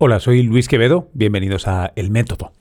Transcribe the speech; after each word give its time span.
Hola, 0.00 0.20
soy 0.20 0.44
Luis 0.44 0.68
Quevedo, 0.68 1.10
bienvenidos 1.12 1.66
a 1.66 1.92
El 1.96 2.12
Método. 2.12 2.52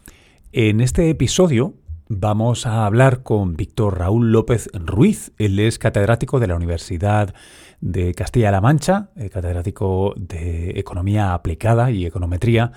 En 0.52 0.82
este 0.82 1.12
episodio 1.12 1.76
vamos 2.10 2.66
a 2.66 2.88
hablar 2.88 3.22
con 3.22 3.56
Víctor 3.56 4.00
Raúl 4.00 4.32
López 4.32 4.72
Ruiz. 4.74 5.34
Él 5.38 5.60
es 5.60 5.78
catedrático 5.78 6.40
de 6.40 6.48
la 6.48 6.56
Universidad 6.56 7.36
de 7.80 8.16
Castilla-La 8.16 8.60
Mancha, 8.60 9.12
eh, 9.16 9.30
catedrático 9.30 10.16
de 10.18 10.80
Economía 10.80 11.36
Aplicada 11.36 11.92
y 11.92 12.08
Econometría. 12.08 12.72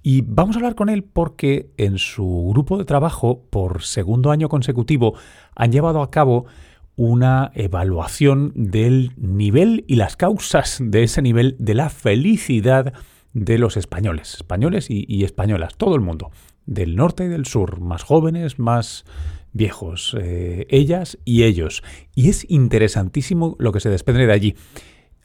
Y 0.00 0.20
vamos 0.20 0.54
a 0.54 0.60
hablar 0.60 0.76
con 0.76 0.90
él 0.90 1.02
porque 1.02 1.72
en 1.76 1.98
su 1.98 2.50
grupo 2.52 2.78
de 2.78 2.84
trabajo, 2.84 3.48
por 3.50 3.82
segundo 3.82 4.30
año 4.30 4.48
consecutivo, 4.48 5.14
han 5.56 5.72
llevado 5.72 6.02
a 6.02 6.12
cabo 6.12 6.46
una 6.94 7.50
evaluación 7.56 8.52
del 8.54 9.10
nivel 9.16 9.84
y 9.88 9.96
las 9.96 10.16
causas 10.16 10.78
de 10.80 11.02
ese 11.02 11.20
nivel 11.20 11.56
de 11.58 11.74
la 11.74 11.90
felicidad 11.90 12.94
de 13.32 13.58
los 13.58 13.76
españoles, 13.76 14.34
españoles 14.34 14.86
y, 14.88 15.24
españolas, 15.24 15.76
todo 15.76 15.94
el 15.94 16.00
mundo, 16.00 16.30
del 16.66 16.96
norte 16.96 17.24
y 17.24 17.28
del 17.28 17.46
sur, 17.46 17.80
más 17.80 18.02
jóvenes, 18.02 18.58
más 18.58 19.04
viejos, 19.52 20.16
eh, 20.20 20.66
ellas 20.70 21.18
y 21.24 21.44
ellos. 21.44 21.82
Y 22.14 22.28
es 22.28 22.48
interesantísimo 22.50 23.56
lo 23.58 23.72
que 23.72 23.80
se 23.80 23.90
desprende 23.90 24.26
de 24.26 24.32
allí. 24.32 24.54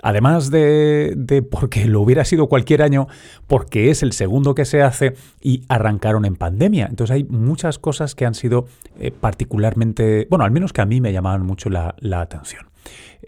Además 0.06 0.52
de, 0.52 1.14
de, 1.16 1.42
porque 1.44 1.86
lo 1.86 2.02
hubiera 2.02 2.26
sido 2.26 2.48
cualquier 2.48 2.82
año, 2.82 3.08
porque 3.48 3.90
es 3.90 4.04
el 4.04 4.12
segundo 4.12 4.54
que 4.54 4.66
se 4.66 4.82
hace 4.82 5.14
y 5.42 5.64
arrancaron 5.70 6.26
en 6.26 6.36
pandemia. 6.36 6.88
Entonces 6.88 7.16
hay 7.16 7.24
muchas 7.24 7.80
cosas 7.80 8.14
que 8.14 8.26
han 8.26 8.36
sido 8.36 8.66
eh, 9.00 9.12
particularmente, 9.12 10.28
bueno, 10.30 10.44
al 10.44 10.52
menos 10.52 10.74
que 10.74 10.82
a 10.82 10.86
mí 10.86 11.00
me 11.00 11.14
llamaban 11.14 11.46
mucho 11.46 11.70
la, 11.70 11.96
atención. 12.20 12.68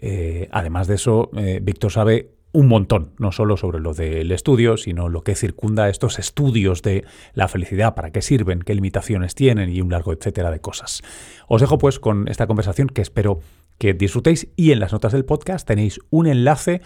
Eh, 0.02 0.48
además 0.52 0.86
de 0.86 0.96
eso, 0.96 1.30
Víctor 1.62 1.92
sabe 1.92 2.35
un 2.56 2.68
montón, 2.68 3.12
no 3.18 3.32
solo 3.32 3.58
sobre 3.58 3.80
lo 3.80 3.92
del 3.92 4.32
estudio, 4.32 4.78
sino 4.78 5.10
lo 5.10 5.20
que 5.20 5.34
circunda 5.34 5.90
estos 5.90 6.18
estudios 6.18 6.80
de 6.80 7.04
la 7.34 7.48
felicidad, 7.48 7.94
para 7.94 8.12
qué 8.12 8.22
sirven, 8.22 8.60
qué 8.60 8.74
limitaciones 8.74 9.34
tienen 9.34 9.68
y 9.68 9.82
un 9.82 9.90
largo 9.90 10.14
etcétera 10.14 10.50
de 10.50 10.58
cosas. 10.58 11.02
Os 11.48 11.60
dejo 11.60 11.76
pues 11.76 12.00
con 12.00 12.28
esta 12.28 12.46
conversación 12.46 12.88
que 12.88 13.02
espero 13.02 13.40
que 13.76 13.92
disfrutéis 13.92 14.48
y 14.56 14.72
en 14.72 14.80
las 14.80 14.94
notas 14.94 15.12
del 15.12 15.26
podcast 15.26 15.68
tenéis 15.68 16.00
un 16.08 16.28
enlace 16.28 16.80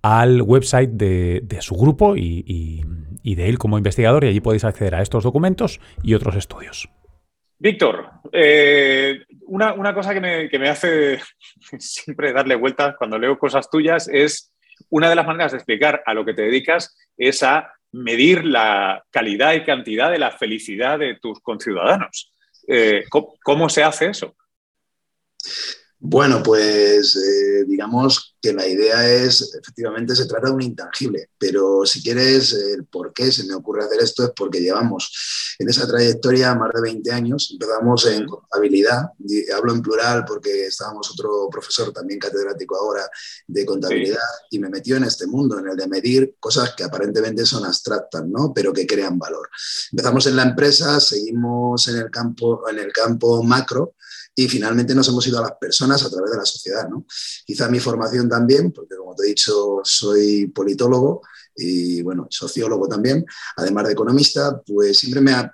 al 0.00 0.42
website 0.42 0.90
de, 0.90 1.58
su 1.58 1.74
grupo 1.74 2.14
y, 2.16 2.84
de 3.24 3.48
él 3.48 3.58
como 3.58 3.78
investigador 3.78 4.22
y 4.22 4.28
allí 4.28 4.40
podéis 4.40 4.62
acceder 4.62 4.94
a 4.94 5.02
estos 5.02 5.24
documentos 5.24 5.80
y 6.04 6.14
otros 6.14 6.36
estudios. 6.36 6.88
Víctor, 7.58 8.10
eh, 8.32 9.24
una, 9.48 9.92
cosa 9.92 10.14
que 10.14 10.20
me, 10.20 10.48
que 10.48 10.60
me 10.60 10.68
hace 10.68 11.18
siempre 11.80 12.32
darle 12.32 12.54
vueltas 12.54 12.94
cuando 12.96 13.18
leo 13.18 13.36
cosas 13.36 13.68
tuyas 13.68 14.06
es 14.06 14.52
una 14.90 15.08
de 15.08 15.16
las 15.16 15.26
maneras 15.26 15.52
de 15.52 15.58
explicar 15.58 16.02
a 16.06 16.14
lo 16.14 16.24
que 16.24 16.34
te 16.34 16.42
dedicas 16.42 16.96
es 17.16 17.42
a 17.42 17.72
medir 17.92 18.44
la 18.44 19.04
calidad 19.10 19.54
y 19.54 19.64
cantidad 19.64 20.10
de 20.10 20.18
la 20.18 20.30
felicidad 20.30 20.98
de 20.98 21.18
tus 21.20 21.40
conciudadanos. 21.40 22.32
Eh, 22.68 23.04
¿cómo, 23.08 23.68
se 23.68 23.82
hace 23.82 24.10
eso? 24.10 24.36
Bueno, 25.98 26.42
pues 26.42 27.16
eh, 27.16 27.64
digamos 27.66 28.35
que 28.46 28.52
la 28.52 28.66
idea 28.66 29.12
es, 29.12 29.54
efectivamente, 29.60 30.14
se 30.14 30.26
trata 30.26 30.46
de 30.46 30.54
un 30.54 30.62
intangible, 30.62 31.30
pero 31.36 31.84
si 31.84 32.00
quieres, 32.00 32.52
el 32.52 32.84
por 32.86 33.12
qué 33.12 33.32
se 33.32 33.44
me 33.44 33.54
ocurre 33.54 33.84
hacer 33.84 34.00
esto 34.00 34.22
es 34.22 34.30
porque 34.36 34.60
llevamos 34.60 35.56
en 35.58 35.68
esa 35.68 35.86
trayectoria 35.88 36.54
más 36.54 36.70
de 36.72 36.80
20 36.82 37.10
años, 37.10 37.50
empezamos 37.52 38.06
en 38.06 38.24
contabilidad, 38.26 39.06
hablo 39.56 39.72
en 39.72 39.82
plural 39.82 40.24
porque 40.24 40.66
estábamos 40.66 41.10
otro 41.10 41.48
profesor 41.50 41.92
también 41.92 42.20
catedrático 42.20 42.76
ahora 42.76 43.10
de 43.48 43.66
contabilidad 43.66 44.20
y 44.50 44.60
me 44.60 44.68
metió 44.68 44.96
en 44.96 45.04
este 45.04 45.26
mundo, 45.26 45.58
en 45.58 45.68
el 45.68 45.76
de 45.76 45.88
medir 45.88 46.36
cosas 46.38 46.74
que 46.76 46.84
aparentemente 46.84 47.44
son 47.44 47.64
abstractas, 47.64 48.24
¿no? 48.26 48.52
pero 48.54 48.72
que 48.72 48.86
crean 48.86 49.18
valor. 49.18 49.48
Empezamos 49.90 50.24
en 50.26 50.36
la 50.36 50.44
empresa, 50.44 51.00
seguimos 51.00 51.88
en 51.88 51.96
el 51.96 52.10
campo, 52.12 52.68
en 52.70 52.78
el 52.78 52.92
campo 52.92 53.42
macro, 53.42 53.94
y 54.38 54.48
finalmente 54.48 54.94
nos 54.94 55.08
hemos 55.08 55.26
ido 55.26 55.38
a 55.38 55.42
las 55.42 55.52
personas 55.52 56.04
a 56.04 56.10
través 56.10 56.30
de 56.30 56.36
la 56.36 56.44
sociedad. 56.44 56.86
¿no? 56.88 57.06
Quizá 57.44 57.70
mi 57.70 57.80
formación 57.80 58.28
también, 58.36 58.70
porque 58.72 58.96
como 58.96 59.14
te 59.14 59.24
he 59.24 59.28
dicho, 59.28 59.80
soy 59.82 60.46
politólogo 60.48 61.22
y 61.54 62.02
bueno, 62.02 62.26
sociólogo 62.30 62.86
también, 62.86 63.24
además 63.56 63.86
de 63.86 63.92
economista, 63.92 64.60
pues 64.66 64.98
siempre 64.98 65.22
me 65.22 65.32
ha, 65.32 65.50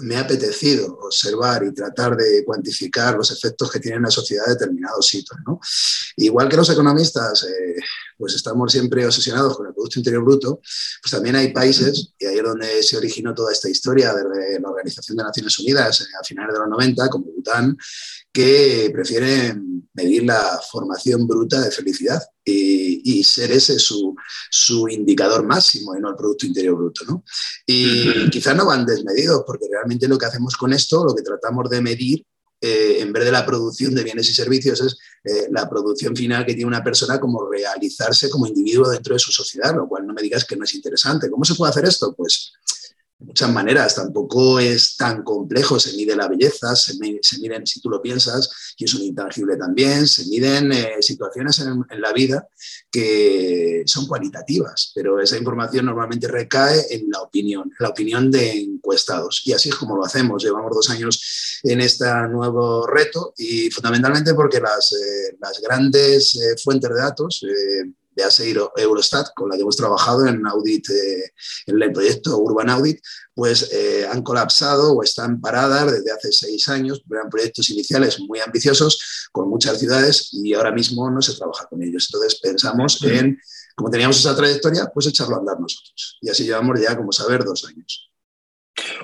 me 0.00 0.16
ha 0.16 0.20
apetecido 0.20 0.98
observar 1.00 1.64
y 1.64 1.72
tratar 1.72 2.14
de 2.14 2.44
cuantificar 2.44 3.16
los 3.16 3.30
efectos 3.30 3.70
que 3.70 3.80
tiene 3.80 3.96
en 3.96 4.02
la 4.02 4.10
sociedad 4.10 4.44
determinados 4.46 5.14
hitos. 5.14 5.38
¿no? 5.46 5.58
Igual 6.16 6.50
que 6.50 6.56
los 6.56 6.68
economistas, 6.68 7.44
eh, 7.44 7.76
pues 8.18 8.34
estamos 8.34 8.70
siempre 8.70 9.06
obsesionados 9.06 9.56
con 9.56 9.66
el 9.66 9.72
Producto 9.72 9.98
Interior 9.98 10.22
Bruto, 10.22 10.60
pues 11.02 11.10
también 11.10 11.36
hay 11.36 11.52
países, 11.52 12.12
y 12.18 12.26
ahí 12.26 12.36
es 12.36 12.42
donde 12.42 12.82
se 12.82 12.98
originó 12.98 13.34
toda 13.34 13.52
esta 13.52 13.70
historia 13.70 14.12
desde 14.12 14.60
la 14.60 14.68
Organización 14.68 15.16
de 15.16 15.24
Naciones 15.24 15.58
Unidas 15.58 16.02
eh, 16.02 16.04
a 16.20 16.24
finales 16.24 16.52
de 16.52 16.60
los 16.60 16.68
90, 16.68 17.08
como 17.08 17.24
Bután, 17.26 17.76
que 18.36 18.90
prefieren 18.92 19.88
medir 19.94 20.24
la 20.24 20.60
formación 20.70 21.26
bruta 21.26 21.58
de 21.58 21.70
felicidad 21.70 22.22
y, 22.44 23.24
ser 23.24 23.50
ese 23.50 23.78
su, 23.78 24.14
su, 24.50 24.86
indicador 24.88 25.42
máximo 25.42 25.96
y 25.96 26.00
no 26.00 26.10
el 26.10 26.16
Producto 26.16 26.44
Interior 26.44 26.76
Bruto. 26.76 27.06
¿no? 27.06 27.24
Y 27.66 28.28
quizás 28.28 28.54
no 28.54 28.66
van 28.66 28.84
desmedidos, 28.84 29.42
porque 29.46 29.64
realmente 29.70 30.06
lo 30.06 30.18
que 30.18 30.26
hacemos 30.26 30.54
con 30.54 30.74
esto, 30.74 31.02
lo 31.02 31.14
que 31.14 31.22
tratamos 31.22 31.70
de 31.70 31.80
medir 31.80 32.26
eh, 32.60 32.98
en 33.00 33.10
vez 33.10 33.24
de 33.24 33.32
la 33.32 33.46
producción 33.46 33.94
de 33.94 34.04
bienes 34.04 34.28
y 34.28 34.34
servicios, 34.34 34.82
es 34.82 34.98
eh, 35.24 35.48
la 35.50 35.66
producción 35.66 36.14
final 36.14 36.44
que 36.44 36.52
tiene 36.52 36.68
una 36.68 36.84
persona 36.84 37.18
como 37.18 37.50
realizarse 37.50 38.28
como 38.28 38.46
individuo 38.46 38.90
dentro 38.90 39.14
de 39.14 39.18
su 39.18 39.32
sociedad, 39.32 39.74
lo 39.74 39.88
cual 39.88 40.06
no 40.06 40.12
me 40.12 40.20
digas 40.20 40.44
que 40.44 40.56
no 40.56 40.64
es 40.64 40.74
interesante. 40.74 41.30
¿Cómo 41.30 41.46
se 41.46 41.54
puede 41.54 41.70
hacer 41.70 41.86
esto? 41.86 42.14
Pues 42.14 42.52
muchas 43.18 43.50
maneras, 43.50 43.94
tampoco 43.94 44.60
es 44.60 44.96
tan 44.96 45.22
complejo, 45.22 45.80
se 45.80 45.96
mide 45.96 46.14
la 46.14 46.28
belleza, 46.28 46.76
se, 46.76 46.94
miden, 46.98 47.66
si 47.66 47.80
tú 47.80 47.88
lo 47.88 48.02
piensas, 48.02 48.74
y 48.76 48.84
es 48.84 48.94
un 48.94 49.02
intangible 49.02 49.56
también, 49.56 50.06
se 50.06 50.26
miden 50.26 50.70
eh, 50.72 50.96
situaciones 51.00 51.60
en, 51.60 52.00
la 52.00 52.12
vida 52.12 52.46
que 52.90 53.82
son 53.86 54.06
cualitativas, 54.06 54.92
pero 54.94 55.18
esa 55.20 55.38
información 55.38 55.86
normalmente 55.86 56.28
recae 56.28 56.94
en 56.94 57.08
la 57.10 57.22
opinión, 57.22 57.72
la 57.78 57.88
opinión 57.88 58.30
de 58.30 58.52
encuestados. 58.52 59.42
Y 59.44 59.52
así 59.52 59.70
es 59.70 59.74
como 59.76 59.96
lo 59.96 60.04
hacemos. 60.04 60.42
Llevamos 60.42 60.72
dos 60.74 60.90
años 60.90 61.60
en 61.62 61.80
este 61.80 62.04
nuevo 62.28 62.86
reto 62.86 63.32
y 63.36 63.70
fundamentalmente 63.70 64.34
porque 64.34 64.60
las, 64.60 64.92
eh, 64.92 65.36
las 65.40 65.60
grandes 65.60 66.34
eh, 66.36 66.56
fuentes 66.62 66.90
de 66.90 66.96
datos, 66.96 67.42
véase 68.16 68.54
Eurostat, 68.76 69.28
con 69.34 69.50
la 69.50 69.56
que 69.56 69.62
hemos 69.62 69.76
trabajado 69.76 70.26
en 70.26 70.46
audit, 70.46 70.88
eh, 70.90 71.32
en 71.66 71.82
el 71.82 71.92
proyecto 71.92 72.38
Urban 72.38 72.70
Audit, 72.70 73.00
pues 73.34 73.70
eh, 73.72 74.08
han 74.10 74.22
colapsado 74.22 74.94
o 74.94 75.02
están 75.02 75.40
paradas 75.40 75.92
desde 75.92 76.10
hace 76.10 76.32
seis 76.32 76.68
años. 76.68 77.02
Eran 77.10 77.28
proyectos 77.28 77.68
iniciales 77.70 78.18
muy 78.20 78.40
ambiciosos 78.40 79.28
con 79.30 79.48
muchas 79.48 79.78
ciudades 79.78 80.30
y 80.32 80.54
ahora 80.54 80.72
mismo 80.72 81.10
no 81.10 81.20
se 81.20 81.34
trabaja 81.34 81.66
con 81.66 81.82
ellos. 81.82 82.08
Entonces 82.10 82.40
pensamos 82.40 83.02
en, 83.02 83.38
como 83.74 83.90
teníamos 83.90 84.18
esa 84.18 84.34
trayectoria, 84.34 84.90
pues 84.92 85.06
echarlo 85.06 85.36
a 85.36 85.40
andar 85.40 85.60
nosotros. 85.60 86.18
Y 86.22 86.30
así 86.30 86.44
llevamos 86.44 86.80
ya, 86.80 86.96
como 86.96 87.12
saber, 87.12 87.44
dos 87.44 87.66
años. 87.66 88.10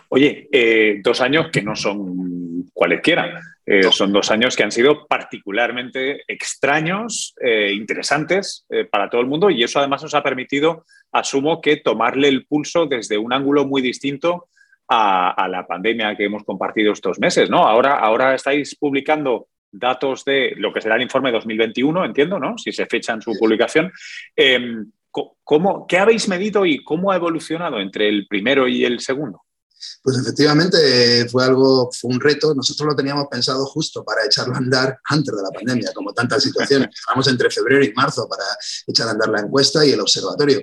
Oye, 0.09 0.49
eh, 0.53 1.00
dos 1.03 1.21
años 1.21 1.49
que 1.53 1.62
no 1.62 1.75
son 1.75 2.71
cualesquiera. 2.72 3.41
Eh, 3.65 3.84
son 3.91 4.12
dos 4.12 4.31
años 4.31 4.56
que 4.56 4.65
han 4.65 4.72
sido 4.72 5.06
particularmente 5.06 6.22
extraños, 6.27 7.34
eh, 7.41 7.72
interesantes 7.72 8.66
para 8.91 9.09
todo 9.09 9.21
el 9.21 9.28
mundo 9.28 9.50
y 9.50 9.62
eso 9.62 9.78
además 9.78 10.03
nos 10.03 10.15
ha 10.15 10.22
permitido, 10.22 10.84
asumo 11.12 11.60
que 11.60 11.77
tomarle 11.77 12.27
el 12.27 12.44
pulso 12.44 12.87
desde 12.87 13.19
un 13.19 13.33
ángulo 13.33 13.65
muy 13.65 13.81
distinto 13.81 14.49
a, 14.88 15.49
la 15.49 15.66
pandemia 15.66 16.16
que 16.16 16.25
hemos 16.25 16.44
compartido 16.44 16.93
estos 16.93 17.19
meses. 17.19 17.49
¿no? 17.49 17.66
Ahora, 17.66 17.99
ahora 17.99 18.34
estáis 18.34 18.77
publicando 18.77 19.49
datos 19.71 20.25
de 20.25 20.53
lo 20.56 20.72
que 20.72 20.81
será 20.81 20.97
el 20.97 21.03
informe 21.03 21.33
2021, 21.33 22.04
entiendo, 22.04 22.39
¿no? 22.39 22.59
si 22.59 22.72
se 22.72 22.87
fecha 22.87 23.15
en 23.15 23.22
su 23.22 23.33
publicación. 23.39 23.91
Em, 24.37 24.91
¿cómo, 25.44 25.87
¿Qué 25.87 25.99
habéis 25.99 26.28
medido 26.28 26.66
y 26.66 26.83
cómo 26.83 27.12
ha 27.12 27.16
evolucionado 27.16 27.81
entre 27.81 28.09
el 28.09 28.27
primero 28.27 28.69
y 28.69 28.84
el 28.84 29.01
segundo? 29.01 29.41
Pues 30.03 30.19
efectivamente 30.19 31.29
fue 31.29 31.45
algo, 31.45 31.91
fue 31.93 32.11
un 32.11 32.21
reto. 32.21 32.55
Nosotros 32.55 32.89
lo 32.89 32.97
teníamos 32.97 33.27
pensado 33.31 33.65
justo 33.67 34.05
para 34.05 34.25
echarlo 34.25 34.55
a 34.55 34.59
andar 34.59 34.99
antes 35.05 35.34
de 35.34 35.43
la 35.43 35.51
pandemia, 35.51 35.93
como 35.95 36.13
tantas 36.13 36.43
situaciones. 36.43 36.89
Estábamos 36.95 37.29
entre 37.29 37.51
febrero 37.51 37.84
y 37.84 37.93
marzo 37.93 38.29
para 38.29 38.45
echar 38.87 39.09
a 39.09 39.13
andar 39.13 39.29
la 39.29 39.41
encuesta 39.41 39.84
y 39.84 39.93
el 39.93 40.01
observatorio. 40.01 40.63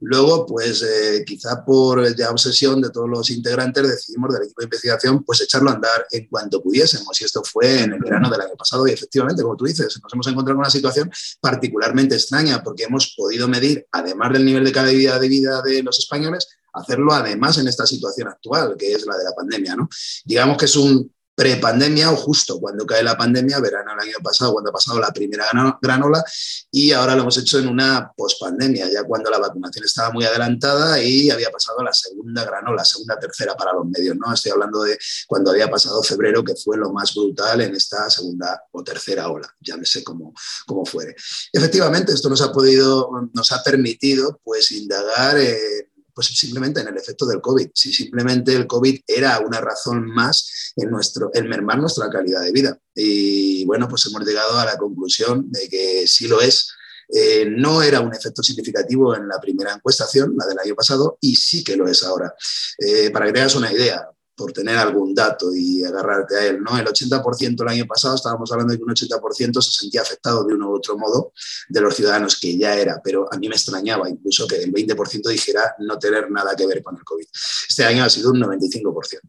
Luego, 0.00 0.46
pues 0.46 0.82
eh, 0.82 1.24
quizá 1.26 1.64
por 1.64 2.14
ya 2.16 2.30
obsesión 2.30 2.80
de 2.80 2.90
todos 2.90 3.08
los 3.08 3.30
integrantes 3.30 3.88
decidimos 3.88 4.32
del 4.32 4.44
equipo 4.44 4.60
de 4.60 4.66
investigación, 4.66 5.24
pues 5.24 5.40
echarlo 5.40 5.70
a 5.70 5.74
andar 5.74 6.06
en 6.10 6.26
cuanto 6.28 6.62
pudiésemos. 6.62 7.20
Y 7.20 7.24
esto 7.24 7.42
fue 7.44 7.82
en 7.82 7.92
el 7.92 8.00
verano 8.00 8.30
del 8.30 8.40
año 8.40 8.54
pasado. 8.56 8.86
Y 8.86 8.92
efectivamente, 8.92 9.42
como 9.42 9.56
tú 9.56 9.64
dices, 9.64 9.98
nos 10.02 10.12
hemos 10.12 10.26
encontrado 10.26 10.56
con 10.56 10.64
una 10.64 10.70
situación 10.70 11.10
particularmente 11.40 12.14
extraña 12.14 12.62
porque 12.62 12.84
hemos 12.84 13.14
podido 13.16 13.48
medir, 13.48 13.86
además 13.92 14.32
del 14.32 14.44
nivel 14.44 14.64
de 14.64 14.72
calidad 14.72 15.20
de 15.20 15.28
vida 15.28 15.62
de 15.62 15.82
los 15.82 15.98
españoles, 15.98 16.48
hacerlo 16.72 17.12
además 17.12 17.58
en 17.58 17.68
esta 17.68 17.86
situación 17.86 18.28
actual, 18.28 18.76
que 18.78 18.92
es 18.92 19.06
la 19.06 19.16
de 19.16 19.24
la 19.24 19.32
pandemia. 19.32 19.76
¿no? 19.76 19.88
Digamos 20.24 20.56
que 20.56 20.64
es 20.66 20.76
un 20.76 21.10
prepandemia 21.40 22.12
o 22.12 22.16
justo 22.16 22.60
cuando 22.60 22.84
cae 22.84 23.02
la 23.02 23.16
pandemia, 23.16 23.60
verano 23.60 23.92
el 23.94 24.08
año 24.08 24.18
pasado, 24.22 24.52
cuando 24.52 24.68
ha 24.68 24.74
pasado 24.74 25.00
la 25.00 25.10
primera 25.10 25.46
granola, 25.80 26.22
y 26.70 26.92
ahora 26.92 27.14
lo 27.14 27.22
hemos 27.22 27.38
hecho 27.38 27.58
en 27.58 27.66
una 27.66 28.12
pospandemia, 28.14 28.90
ya 28.92 29.04
cuando 29.04 29.30
la 29.30 29.38
vacunación 29.38 29.86
estaba 29.86 30.10
muy 30.10 30.26
adelantada 30.26 31.02
y 31.02 31.30
había 31.30 31.50
pasado 31.50 31.82
la 31.82 31.94
segunda 31.94 32.44
granola, 32.44 32.84
segunda, 32.84 33.18
tercera 33.18 33.56
para 33.56 33.72
los 33.72 33.86
medios, 33.86 34.18
¿no? 34.18 34.30
Estoy 34.34 34.52
hablando 34.52 34.82
de 34.82 34.98
cuando 35.26 35.52
había 35.52 35.70
pasado 35.70 36.02
febrero, 36.02 36.44
que 36.44 36.54
fue 36.56 36.76
lo 36.76 36.92
más 36.92 37.14
brutal 37.14 37.62
en 37.62 37.74
esta 37.74 38.10
segunda 38.10 38.62
o 38.72 38.84
tercera 38.84 39.30
ola, 39.30 39.48
ya 39.60 39.78
no 39.78 39.84
sé 39.86 40.04
cómo, 40.04 40.34
cómo 40.66 40.84
fuere. 40.84 41.16
Efectivamente, 41.54 42.12
esto 42.12 42.28
nos 42.28 42.42
ha 42.42 42.52
podido, 42.52 43.08
nos 43.32 43.50
ha 43.52 43.62
permitido 43.62 44.38
pues 44.44 44.72
indagar 44.72 45.38
en 45.38 45.89
pues 46.14 46.28
simplemente 46.28 46.80
en 46.80 46.88
el 46.88 46.96
efecto 46.96 47.26
del 47.26 47.40
COVID. 47.40 47.70
Si 47.74 47.92
simplemente 47.92 48.54
el 48.54 48.66
COVID 48.66 49.00
era 49.06 49.38
una 49.40 49.60
razón 49.60 50.06
más 50.06 50.72
en, 50.76 50.90
nuestro, 50.90 51.30
en 51.34 51.48
mermar 51.48 51.78
nuestra 51.78 52.08
calidad 52.10 52.42
de 52.42 52.52
vida. 52.52 52.78
Y 52.94 53.64
bueno, 53.64 53.88
pues 53.88 54.06
hemos 54.06 54.24
llegado 54.24 54.58
a 54.58 54.64
la 54.64 54.76
conclusión 54.76 55.50
de 55.50 55.68
que 55.68 56.06
sí 56.06 56.28
lo 56.28 56.40
es. 56.40 56.70
Eh, 57.12 57.46
no 57.50 57.82
era 57.82 58.00
un 58.00 58.14
efecto 58.14 58.42
significativo 58.42 59.16
en 59.16 59.26
la 59.26 59.40
primera 59.40 59.72
encuestación, 59.72 60.34
la 60.38 60.46
del 60.46 60.58
año 60.58 60.74
pasado, 60.74 61.18
y 61.20 61.34
sí 61.34 61.64
que 61.64 61.76
lo 61.76 61.88
es 61.88 62.02
ahora. 62.04 62.34
Eh, 62.78 63.10
para 63.10 63.26
que 63.26 63.32
tengas 63.32 63.56
una 63.56 63.72
idea, 63.72 64.08
por 64.40 64.54
tener 64.54 64.78
algún 64.78 65.14
dato 65.14 65.54
y 65.54 65.84
agarrarte 65.84 66.34
a 66.34 66.46
él. 66.46 66.62
¿no? 66.62 66.78
El 66.78 66.86
80% 66.86 67.60
el 67.60 67.68
año 67.68 67.86
pasado 67.86 68.14
estábamos 68.14 68.50
hablando 68.50 68.72
de 68.72 68.78
que 68.78 68.84
un 68.84 68.94
80% 68.94 69.60
se 69.60 69.70
sentía 69.70 70.00
afectado 70.00 70.44
de 70.44 70.54
uno 70.54 70.70
u 70.70 70.76
otro 70.76 70.96
modo 70.96 71.34
de 71.68 71.80
los 71.82 71.94
ciudadanos, 71.94 72.40
que 72.40 72.56
ya 72.56 72.74
era, 72.74 73.02
pero 73.04 73.28
a 73.30 73.36
mí 73.36 73.50
me 73.50 73.54
extrañaba 73.54 74.08
incluso 74.08 74.46
que 74.46 74.56
el 74.56 74.72
20% 74.72 75.28
dijera 75.28 75.74
no 75.80 75.98
tener 75.98 76.30
nada 76.30 76.56
que 76.56 76.66
ver 76.66 76.82
con 76.82 76.96
el 76.96 77.04
COVID. 77.04 77.26
Este 77.68 77.84
año 77.84 78.02
ha 78.02 78.08
sido 78.08 78.30
un 78.30 78.40
95%. 78.40 79.20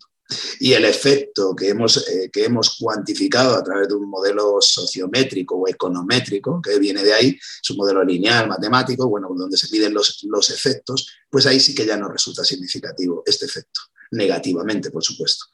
Y 0.61 0.71
el 0.71 0.85
efecto 0.85 1.53
que 1.53 1.67
hemos, 1.67 2.07
eh, 2.07 2.29
que 2.31 2.45
hemos 2.45 2.77
cuantificado 2.79 3.53
a 3.53 3.63
través 3.63 3.89
de 3.89 3.95
un 3.95 4.09
modelo 4.09 4.61
sociométrico 4.61 5.57
o 5.57 5.67
econométrico, 5.67 6.61
que 6.61 6.79
viene 6.79 7.03
de 7.03 7.13
ahí, 7.13 7.37
es 7.61 7.69
un 7.69 7.75
modelo 7.75 8.01
lineal, 8.01 8.47
matemático, 8.47 9.09
bueno, 9.09 9.27
donde 9.35 9.57
se 9.57 9.69
miden 9.73 9.93
los, 9.93 10.23
los 10.23 10.49
efectos, 10.51 11.09
pues 11.29 11.45
ahí 11.47 11.59
sí 11.59 11.75
que 11.75 11.85
ya 11.85 11.97
no 11.97 12.07
resulta 12.07 12.45
significativo 12.45 13.23
este 13.25 13.45
efecto 13.45 13.81
negativamente, 14.11 14.91
por 14.91 15.03
supuesto. 15.03 15.45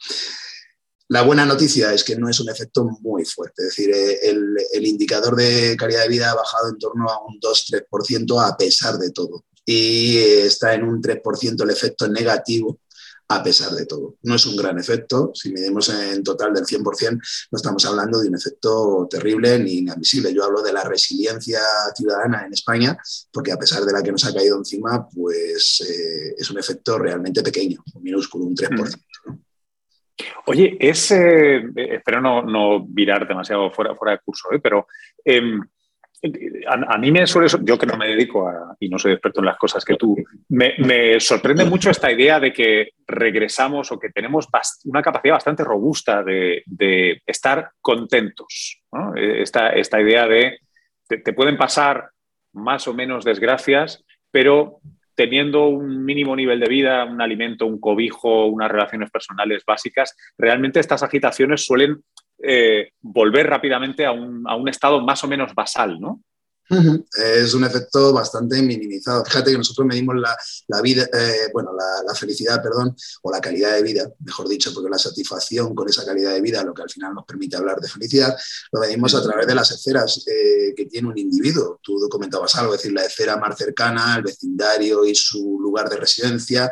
La 1.09 1.21
buena 1.21 1.45
noticia 1.45 1.94
es 1.94 2.04
que 2.04 2.18
no 2.18 2.30
es 2.30 2.39
un 2.42 2.50
efecto 2.50 2.83
muy 3.01 3.24
fuerte, 3.24 3.63
es 3.63 3.69
decir, 3.69 3.89
eh, 3.95 4.19
el, 4.24 4.86
indicador 4.86 5.38
de 5.38 5.77
calidad 5.77 6.04
de 6.04 6.09
vida 6.09 6.31
ha 6.31 6.36
bajado 6.36 6.69
en 6.69 6.77
torno 6.77 7.09
a 7.09 7.25
un 7.25 7.39
2-3% 7.39 8.45
a 8.45 8.57
pesar 8.57 8.98
de 8.98 9.12
todo 9.12 9.45
y 9.65 10.18
está 10.18 10.74
en 10.74 10.83
un 10.83 11.01
3% 11.01 11.63
el 11.63 11.69
efecto 11.69 12.09
negativo 12.09 12.80
a 13.29 13.44
pesar 13.44 13.71
de 13.71 13.85
todo. 13.85 14.15
No 14.24 14.35
es 14.35 14.45
un 14.45 14.56
gran 14.56 14.77
efecto, 14.79 15.31
si 15.33 15.51
medimos 15.51 15.89
en 15.89 16.24
total 16.24 16.53
del 16.53 16.63
100%, 16.63 17.12
no 17.51 17.56
estamos 17.56 17.85
hablando 17.85 18.19
de 18.19 18.29
un 18.29 18.35
efecto 18.35 19.07
terrible 19.09 19.59
ni 19.59 19.79
inadmisible. 19.79 20.33
Yo 20.33 20.45
hablo 20.45 20.62
de 20.62 20.71
la 20.71 20.83
resiliencia 20.83 21.59
ciudadana 21.95 22.45
en 22.45 22.53
España, 22.53 22.97
porque 23.31 23.51
a 23.51 23.57
pesar 23.57 23.83
de 23.83 23.91
la 23.91 24.01
que 24.01 24.12
nos 24.12 24.25
ha 24.25 24.33
caído 24.33 24.57
encima, 24.57 25.07
pues 25.09 25.85
eh, 25.88 26.35
es 26.38 26.50
un 26.50 26.59
efecto 26.59 26.97
realmente 26.97 27.44
pequeño, 27.44 27.83
minúsculo, 28.01 28.45
un 28.45 28.56
3%. 28.56 28.97
Oye, 30.45 30.77
es, 30.79 31.12
eh, 31.12 31.63
espero 31.75 32.21
no, 32.21 32.41
no, 32.41 32.85
virar 32.88 33.27
demasiado 33.27 33.69
fuera, 33.71 33.94
fuera 33.95 34.13
de 34.13 34.19
curso, 34.24 34.51
¿eh? 34.51 34.59
pero 34.59 34.88
a, 36.67 36.97
mí 36.97 37.11
me 37.11 37.27
suele, 37.27 37.47
yo 37.63 37.77
que 37.77 37.85
no 37.85 37.97
me 37.97 38.07
dedico 38.07 38.51
y 38.79 38.89
no 38.89 38.97
soy 38.97 39.13
experto 39.13 39.39
en 39.39 39.45
las 39.45 39.57
cosas 39.57 39.85
que 39.85 39.95
tú, 39.95 40.15
me, 40.49 41.19
sorprende 41.19 41.65
mucho 41.65 41.89
esta 41.89 42.11
idea 42.11 42.39
de 42.39 42.51
que 42.51 42.89
regresamos 43.05 43.91
o 43.91 43.99
que 43.99 44.09
tenemos 44.09 44.47
una 44.85 45.01
capacidad 45.01 45.35
bastante 45.35 45.63
robusta 45.63 46.23
de, 46.23 46.63
estar 47.25 47.71
contentos. 47.81 48.81
Esta, 49.15 49.69
esta, 49.69 50.01
idea 50.01 50.27
de 50.27 50.59
te, 51.07 51.19
te 51.19 51.33
pueden 51.33 51.57
pasar 51.57 52.09
más 52.53 52.87
o 52.87 52.93
menos 52.93 53.23
desgracias, 53.23 54.03
pero 54.31 54.79
teniendo 55.13 55.67
un 55.67 56.05
mínimo 56.05 56.35
nivel 56.35 56.59
de 56.59 56.69
vida, 56.69 57.03
un 57.05 57.21
alimento, 57.21 57.65
un 57.65 57.79
cobijo, 57.79 58.45
unas 58.45 58.71
relaciones 58.71 59.09
personales 59.09 59.63
básicas, 59.65 60.15
realmente 60.37 60.79
estas 60.79 61.01
agitaciones 61.01 61.65
suelen 61.65 62.03
eh, 62.39 62.92
volver 63.01 63.48
rápidamente 63.48 64.06
a 64.06 64.12
un, 64.12 64.44
a 64.48 64.56
un, 64.56 64.69
estado 64.69 65.01
más 65.01 65.24
o 65.24 65.28
menos 65.28 65.54
basal, 65.54 66.00
¿no? 66.00 66.22
Es 66.69 67.53
un 67.53 67.63
efecto 67.63 68.13
bastante 68.13 68.61
minimizado. 68.61 69.23
Fíjate 69.23 69.51
que 69.51 69.57
nosotros 69.57 69.87
medimos 69.87 70.15
la, 70.17 70.81
vida, 70.81 71.07
eh, 71.13 71.49
bueno, 71.53 71.71
la, 71.73 72.13
felicidad, 72.13 72.61
perdón, 72.61 72.95
o 73.21 73.31
la 73.31 73.39
calidad 73.39 73.73
de 73.75 73.83
vida, 73.83 74.11
mejor 74.19 74.47
dicho, 74.47 74.73
porque 74.73 74.89
la 74.89 74.97
satisfacción 74.97 75.73
con 75.75 75.87
esa 75.87 76.05
calidad 76.05 76.33
de 76.33 76.41
vida, 76.41 76.63
lo 76.63 76.73
que 76.73 76.81
al 76.81 76.89
final 76.89 77.13
nos 77.13 77.25
permite 77.25 77.55
hablar 77.55 77.79
de 77.79 77.87
felicidad, 77.87 78.35
lo 78.71 78.79
medimos 78.81 79.13
a 79.15 79.21
través 79.21 79.47
de 79.47 79.55
las 79.55 79.71
esferas 79.71 80.25
eh, 80.27 80.73
que 80.75 80.85
tiene 80.85 81.07
un 81.07 81.17
individuo. 81.17 81.79
Tú 81.81 81.95
comentabas 82.09 82.55
algo, 82.55 82.73
es 82.73 82.81
decir, 82.81 82.93
la 82.93 83.05
esfera 83.05 83.37
más 83.37 83.57
cercana, 83.57 84.15
el 84.17 84.23
vecindario 84.23 85.05
y 85.05 85.15
su 85.15 85.59
lugar 85.61 85.89
de 85.89 85.97
residencia, 85.97 86.69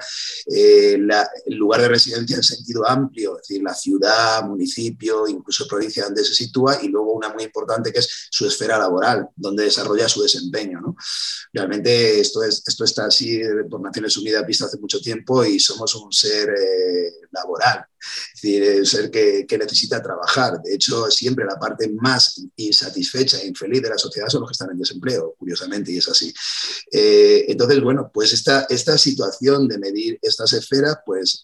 eh, 0.48 0.98
el 1.46 1.56
lugar 1.56 1.82
de 1.82 1.88
residencia 1.88 2.36
en 2.38 2.44
sentido 2.44 2.88
amplio, 2.88 3.38
es 3.38 3.48
decir, 3.48 3.64
la 3.64 3.74
ciudad, 3.74 4.44
municipio, 4.44 5.28
incluso 5.28 5.68
provincia 5.68 6.04
donde 6.06 6.24
se 6.24 6.34
sitúa, 6.34 6.80
y 6.82 6.88
luego 6.90 7.14
una 7.14 7.30
muy 7.30 7.44
importante 7.44 7.94
que 7.94 8.00
es 8.00 8.28
su 8.30 8.48
esfera 8.48 8.78
laboral, 8.78 9.30
donde 9.36 9.68
esa 9.68 9.85
desarrolla 9.86 10.10
su 10.10 10.22
desempeño. 10.24 10.82
¿no? 10.82 10.96
Realmente 11.54 12.20
esto, 12.20 12.44
es, 12.44 12.64
esto 12.66 12.84
está 12.84 13.06
así 13.06 13.40
por 13.70 13.82
Naciones 13.82 14.18
Unidas 14.18 14.46
visto 14.46 14.66
hace 14.66 14.78
mucho 14.78 15.00
tiempo 15.00 15.44
y 15.46 15.60
somos 15.60 15.94
un 15.96 16.12
ser 16.12 16.50
eh, 16.50 17.28
laboral, 17.32 17.86
es 18.34 18.42
decir, 18.42 18.80
un 18.80 18.86
ser 18.86 19.12
que, 19.12 19.46
que, 19.48 19.58
necesita 19.58 20.02
trabajar. 20.02 20.62
De 20.62 20.76
hecho, 20.76 21.10
siempre 21.12 21.46
la 21.46 21.60
parte 21.60 21.90
más 21.90 22.42
insatisfecha 22.56 23.40
e 23.40 23.48
infeliz 23.48 23.82
de 23.82 23.90
la 23.90 23.98
sociedad 23.98 24.28
son 24.28 24.42
los 24.42 24.50
que 24.50 24.54
están 24.54 24.72
en 24.72 24.80
desempleo, 24.80 25.36
curiosamente, 25.38 25.92
y 25.92 25.98
es 25.98 26.08
así. 26.08 26.34
Eh, 26.92 27.46
entonces, 27.48 27.82
bueno, 27.82 28.10
pues 28.14 28.34
esta, 28.34 28.66
esta 28.70 28.98
situación 28.98 29.68
de 29.68 29.78
medir 29.78 30.20
estas 30.22 30.54
esferas 30.54 30.98
pues, 31.06 31.44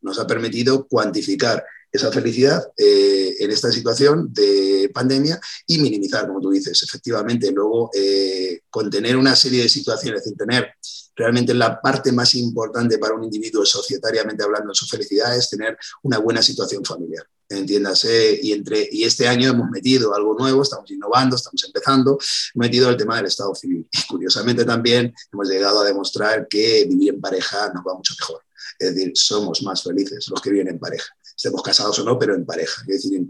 nos 0.00 0.18
ha 0.18 0.26
permitido 0.26 0.86
cuantificar 0.86 1.64
esa 1.92 2.10
felicidad 2.10 2.72
eh, 2.76 3.36
en 3.38 3.50
esta 3.50 3.70
situación 3.70 4.32
de 4.32 4.90
pandemia 4.94 5.38
y 5.66 5.78
minimizar, 5.78 6.26
como 6.26 6.40
tú 6.40 6.50
dices, 6.50 6.82
efectivamente, 6.82 7.52
luego 7.52 7.90
eh, 7.94 8.62
contener 8.70 9.16
una 9.16 9.36
serie 9.36 9.62
de 9.62 9.68
situaciones, 9.68 10.24
sin 10.24 10.34
tener 10.34 10.74
realmente 11.14 11.52
la 11.52 11.78
parte 11.80 12.10
más 12.10 12.34
importante 12.34 12.96
para 12.96 13.14
un 13.14 13.24
individuo 13.24 13.66
societariamente 13.66 14.42
hablando 14.42 14.70
en 14.70 14.74
su 14.74 14.86
felicidad 14.86 15.36
es 15.36 15.50
tener 15.50 15.76
una 16.02 16.18
buena 16.18 16.42
situación 16.42 16.82
familiar. 16.82 17.26
Entiéndase, 17.46 18.40
y, 18.42 18.52
entre, 18.52 18.88
y 18.90 19.04
este 19.04 19.28
año 19.28 19.50
hemos 19.50 19.68
metido 19.68 20.14
algo 20.14 20.34
nuevo, 20.34 20.62
estamos 20.62 20.90
innovando, 20.90 21.36
estamos 21.36 21.62
empezando, 21.66 22.12
hemos 22.12 22.66
metido 22.66 22.88
el 22.88 22.96
tema 22.96 23.16
del 23.16 23.26
Estado 23.26 23.54
civil. 23.54 23.86
Y 23.92 24.06
curiosamente 24.08 24.64
también 24.64 25.14
hemos 25.30 25.48
llegado 25.50 25.82
a 25.82 25.84
demostrar 25.84 26.48
que 26.48 26.86
vivir 26.88 27.12
en 27.12 27.20
pareja 27.20 27.70
nos 27.74 27.84
va 27.84 27.94
mucho 27.94 28.14
mejor. 28.18 28.40
Es 28.78 28.94
decir, 28.94 29.12
somos 29.14 29.62
más 29.62 29.82
felices 29.82 30.26
los 30.30 30.40
que 30.40 30.50
viven 30.50 30.68
en 30.68 30.78
pareja 30.78 31.14
estemos 31.42 31.62
casados 31.62 31.98
o 31.98 32.04
no, 32.04 32.16
pero 32.16 32.36
en 32.36 32.46
pareja. 32.46 32.82
Es 32.86 33.02
decir, 33.02 33.26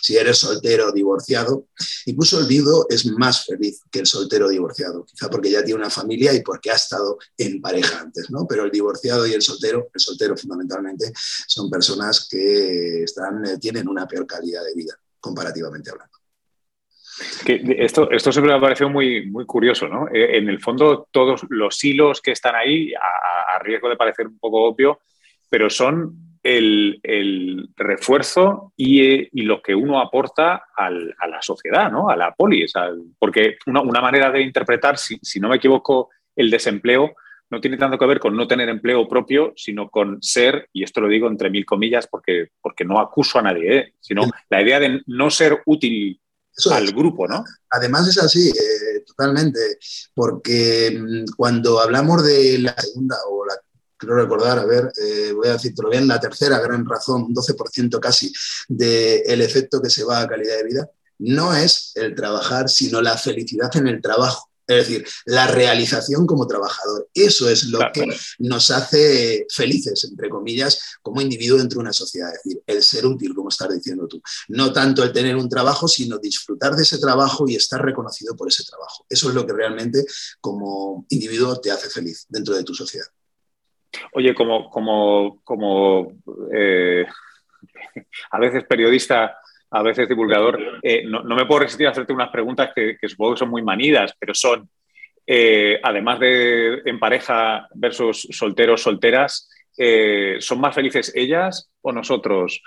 si 0.00 0.16
eres 0.16 0.38
soltero 0.38 0.88
o 0.88 0.92
divorciado, 0.92 1.66
incluso 2.04 2.38
el 2.38 2.46
viudo 2.46 2.86
es 2.88 3.04
más 3.06 3.44
feliz 3.44 3.80
que 3.90 3.98
el 3.98 4.06
soltero 4.06 4.48
divorciado, 4.48 5.04
quizá 5.04 5.28
porque 5.28 5.50
ya 5.50 5.64
tiene 5.64 5.80
una 5.80 5.90
familia 5.90 6.32
y 6.32 6.42
porque 6.42 6.70
ha 6.70 6.76
estado 6.76 7.18
en 7.36 7.60
pareja 7.60 8.00
antes, 8.00 8.30
¿no? 8.30 8.46
Pero 8.48 8.64
el 8.64 8.70
divorciado 8.70 9.26
y 9.26 9.32
el 9.32 9.42
soltero, 9.42 9.88
el 9.92 10.00
soltero 10.00 10.36
fundamentalmente, 10.36 11.12
son 11.48 11.68
personas 11.68 12.28
que 12.30 13.02
están, 13.02 13.44
eh, 13.44 13.58
tienen 13.58 13.88
una 13.88 14.06
peor 14.06 14.24
calidad 14.24 14.62
de 14.64 14.74
vida, 14.74 14.94
comparativamente 15.18 15.90
hablando. 15.90 16.14
esto, 17.44 18.08
esto 18.12 18.30
siempre 18.30 18.52
me 18.52 18.58
ha 18.58 18.60
parecido 18.60 18.88
muy, 18.88 19.28
muy 19.28 19.46
curioso, 19.46 19.88
¿no? 19.88 20.06
Eh, 20.14 20.38
en 20.38 20.48
el 20.48 20.60
fondo, 20.60 21.08
todos 21.10 21.40
los 21.48 21.82
hilos 21.82 22.20
que 22.20 22.30
están 22.30 22.54
ahí, 22.54 22.92
a 22.94 23.58
riesgo 23.58 23.88
de 23.88 23.96
parecer 23.96 24.28
un 24.28 24.38
poco 24.38 24.62
obvio, 24.62 25.00
pero 25.48 25.68
son 25.70 26.25
el, 26.46 27.68
refuerzo 27.76 28.72
y, 28.76 29.42
lo 29.44 29.60
que 29.62 29.74
uno 29.74 30.00
aporta 30.00 30.64
a 30.76 30.90
la 30.90 31.42
sociedad, 31.42 31.90
¿no? 31.90 32.08
a 32.08 32.16
la 32.16 32.34
polis. 32.34 32.72
porque 33.18 33.56
una, 33.66 33.82
manera 34.00 34.30
de 34.30 34.42
interpretar, 34.42 34.96
si, 34.98 35.40
no 35.40 35.48
me 35.48 35.56
equivoco, 35.56 36.10
el 36.34 36.50
desempleo 36.50 37.14
no 37.48 37.60
tiene 37.60 37.76
tanto 37.76 37.98
que 37.98 38.06
ver 38.06 38.18
con 38.18 38.36
no 38.36 38.48
tener 38.48 38.68
empleo 38.68 39.06
propio, 39.06 39.52
sino 39.56 39.88
con 39.88 40.20
ser, 40.20 40.68
y 40.72 40.82
esto 40.82 41.00
lo 41.00 41.08
digo 41.08 41.28
entre 41.28 41.50
mil 41.50 41.64
comillas 41.64 42.08
porque, 42.08 42.48
porque 42.60 42.84
no 42.84 42.98
acuso 42.98 43.38
a 43.38 43.42
nadie, 43.42 43.78
¿eh? 43.78 43.94
sino 44.00 44.22
la 44.50 44.62
idea 44.62 44.80
de 44.80 45.02
no 45.06 45.30
ser 45.30 45.62
útil 45.64 46.20
al 46.70 46.92
grupo, 46.92 47.28
¿no? 47.28 47.44
Además 47.70 48.08
es 48.08 48.18
así, 48.18 48.48
eh, 48.48 49.04
totalmente, 49.06 49.60
porque 50.14 50.98
mm, 50.98 51.34
cuando 51.36 51.80
hablamos 51.80 52.24
de 52.24 52.58
la 52.58 52.74
segunda 52.78 53.16
o 53.30 53.44
la 53.44 53.54
creo 53.96 54.16
recordar, 54.16 54.58
a 54.58 54.64
ver, 54.64 54.90
eh, 55.02 55.32
voy 55.32 55.48
a 55.48 55.52
decirlo 55.52 55.90
bien, 55.90 56.06
la 56.06 56.20
tercera 56.20 56.58
gran 56.60 56.84
razón, 56.86 57.22
un 57.22 57.34
12% 57.34 57.98
casi, 58.00 58.32
del 58.68 59.40
efecto 59.42 59.80
que 59.80 59.90
se 59.90 60.04
va 60.04 60.20
a 60.20 60.28
calidad 60.28 60.56
de 60.56 60.64
vida, 60.64 60.90
no 61.18 61.54
es 61.54 61.92
el 61.94 62.14
trabajar, 62.14 62.68
sino 62.68 63.00
la 63.00 63.16
felicidad 63.16 63.74
en 63.76 63.88
el 63.88 64.00
trabajo. 64.02 64.50
Es 64.66 64.88
decir, 64.88 65.06
la 65.26 65.46
realización 65.46 66.26
como 66.26 66.46
trabajador. 66.46 67.08
Eso 67.14 67.48
es 67.48 67.66
lo 67.66 67.78
que 67.92 68.04
nos 68.40 68.70
hace 68.72 69.46
felices, 69.48 70.04
entre 70.04 70.28
comillas, 70.28 70.98
como 71.02 71.20
individuo 71.20 71.58
dentro 71.58 71.78
de 71.78 71.82
una 71.82 71.92
sociedad. 71.92 72.30
Es 72.34 72.42
decir, 72.42 72.62
el 72.66 72.82
ser 72.82 73.06
útil, 73.06 73.32
como 73.32 73.48
estás 73.48 73.68
diciendo 73.72 74.08
tú. 74.08 74.20
No 74.48 74.72
tanto 74.72 75.04
el 75.04 75.12
tener 75.12 75.36
un 75.36 75.48
trabajo, 75.48 75.86
sino 75.86 76.18
disfrutar 76.18 76.74
de 76.74 76.82
ese 76.82 76.98
trabajo 76.98 77.48
y 77.48 77.54
estar 77.54 77.80
reconocido 77.80 78.34
por 78.34 78.48
ese 78.48 78.64
trabajo. 78.64 79.06
Eso 79.08 79.28
es 79.28 79.36
lo 79.36 79.46
que 79.46 79.52
realmente 79.52 80.04
como 80.40 81.06
individuo 81.10 81.60
te 81.60 81.70
hace 81.70 81.88
feliz 81.88 82.26
dentro 82.28 82.56
de 82.56 82.64
tu 82.64 82.74
sociedad. 82.74 83.06
Oye, 84.12 84.34
como, 84.34 84.70
como, 84.70 85.40
como 85.44 86.12
eh, 86.52 87.06
a 88.30 88.38
veces 88.38 88.64
periodista 88.64 89.38
a 89.68 89.82
veces 89.82 90.08
divulgador, 90.08 90.60
eh, 90.80 91.02
no, 91.04 91.22
me 91.24 91.44
puedo 91.44 91.60
resistir 91.60 91.86
a 91.88 91.90
hacerte 91.90 92.12
unas 92.12 92.30
preguntas 92.30 92.70
que, 92.74 92.96
supongo 93.02 93.34
que 93.34 93.40
son 93.40 93.50
muy 93.50 93.62
manidas, 93.62 94.14
pero 94.18 94.32
son, 94.32 94.70
eh, 95.26 95.80
además 95.82 96.20
de 96.20 96.82
en 96.84 97.00
pareja 97.00 97.68
versus 97.74 98.28
solteros, 98.30 98.82
solteras, 98.82 99.50
¿son 100.38 100.60
más 100.60 100.74
felices 100.74 101.12
ellas 101.14 101.70
o 101.82 101.92
nosotros? 101.92 102.62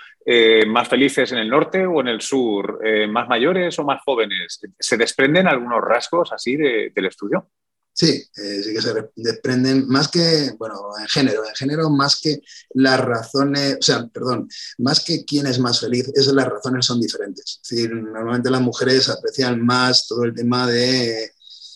¿Más 0.68 0.88
felices 0.88 1.32
en 1.32 1.38
el 1.38 1.48
norte 1.48 1.84
o 1.84 2.00
en 2.02 2.08
el 2.08 2.20
sur? 2.20 2.78
¿Más 3.08 3.28
mayores 3.28 3.76
o 3.78 3.84
más 3.84 4.02
jóvenes? 4.04 4.60
¿Se 4.78 4.96
desprenden 4.96 5.48
algunos 5.48 5.80
rasgos 5.80 6.32
así 6.32 6.56
del 6.56 7.06
estudio? 7.06 7.48
Sí, 7.92 8.24
eh, 8.36 8.62
sí 8.62 8.72
que 8.72 8.80
se 8.80 8.94
desprenden 9.16 9.86
más 9.88 10.08
que, 10.08 10.52
bueno, 10.58 10.76
en 10.98 11.06
género, 11.08 11.46
en 11.46 11.54
género 11.54 11.90
más 11.90 12.18
que 12.20 12.40
las 12.74 12.98
razones, 13.00 13.76
o 13.78 13.82
sea, 13.82 14.06
perdón, 14.08 14.48
más 14.78 15.00
que 15.00 15.24
quién 15.24 15.46
es 15.46 15.58
más 15.58 15.80
feliz, 15.80 16.10
esas 16.14 16.32
las 16.32 16.48
razones 16.48 16.86
son 16.86 17.00
diferentes. 17.00 17.60
Es 17.62 17.68
decir, 17.68 17.94
normalmente 17.94 18.50
las 18.50 18.62
mujeres 18.62 19.08
aprecian 19.08 19.60
más 19.64 20.06
todo 20.06 20.24
el 20.24 20.34
tema 20.34 20.66
de 20.66 21.32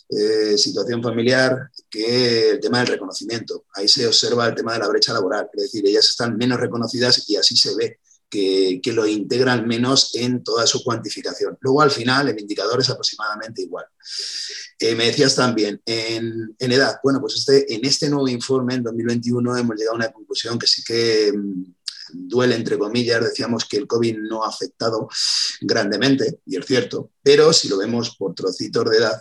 eh, 0.08 0.56
situación 0.58 1.02
familiar 1.02 1.70
que 1.90 2.50
el 2.50 2.60
tema 2.60 2.78
del 2.78 2.88
reconocimiento. 2.88 3.64
Ahí 3.74 3.88
se 3.88 4.06
observa 4.06 4.46
el 4.46 4.54
tema 4.54 4.74
de 4.74 4.80
la 4.80 4.88
brecha 4.88 5.12
laboral, 5.12 5.48
es 5.54 5.62
decir, 5.64 5.86
ellas 5.86 6.08
están 6.08 6.36
menos 6.36 6.60
reconocidas 6.60 7.28
y 7.28 7.36
así 7.36 7.56
se 7.56 7.74
ve. 7.74 8.00
Que, 8.30 8.80
lo 8.86 9.06
integran 9.06 9.66
menos 9.66 10.14
en 10.14 10.42
toda 10.42 10.66
su 10.66 10.82
cuantificación. 10.82 11.56
Luego, 11.60 11.82
al 11.82 11.90
final, 11.90 12.28
el 12.28 12.40
indicador 12.40 12.80
es 12.80 12.90
aproximadamente 12.90 13.62
igual. 13.62 13.84
Eh, 14.78 14.94
me 14.96 15.06
decías 15.06 15.36
también, 15.36 15.80
en, 15.86 16.56
edad, 16.58 16.98
bueno, 17.02 17.20
pues 17.20 17.36
este, 17.36 17.72
en 17.72 17.84
este 17.84 18.10
nuevo 18.10 18.26
informe, 18.28 18.74
en 18.74 18.82
2021, 18.82 19.56
hemos 19.56 19.76
llegado 19.76 19.94
a 19.94 19.96
una 19.96 20.12
conclusión 20.12 20.58
que 20.58 20.66
sí 20.66 20.82
que 20.82 21.32
mm, 21.32 21.64
duele, 22.12 22.56
entre 22.56 22.78
comillas, 22.78 23.22
decíamos 23.22 23.64
que 23.64 23.76
el 23.76 23.86
COVID 23.86 24.18
no 24.18 24.44
ha 24.44 24.48
afectado 24.48 25.08
grandemente, 25.60 26.40
y 26.46 26.56
es 26.56 26.66
cierto, 26.66 27.10
pero 27.22 27.52
si 27.52 27.68
lo 27.68 27.78
vemos 27.78 28.16
por 28.16 28.34
trocitos 28.34 28.90
de 28.90 28.96
edad, 28.96 29.20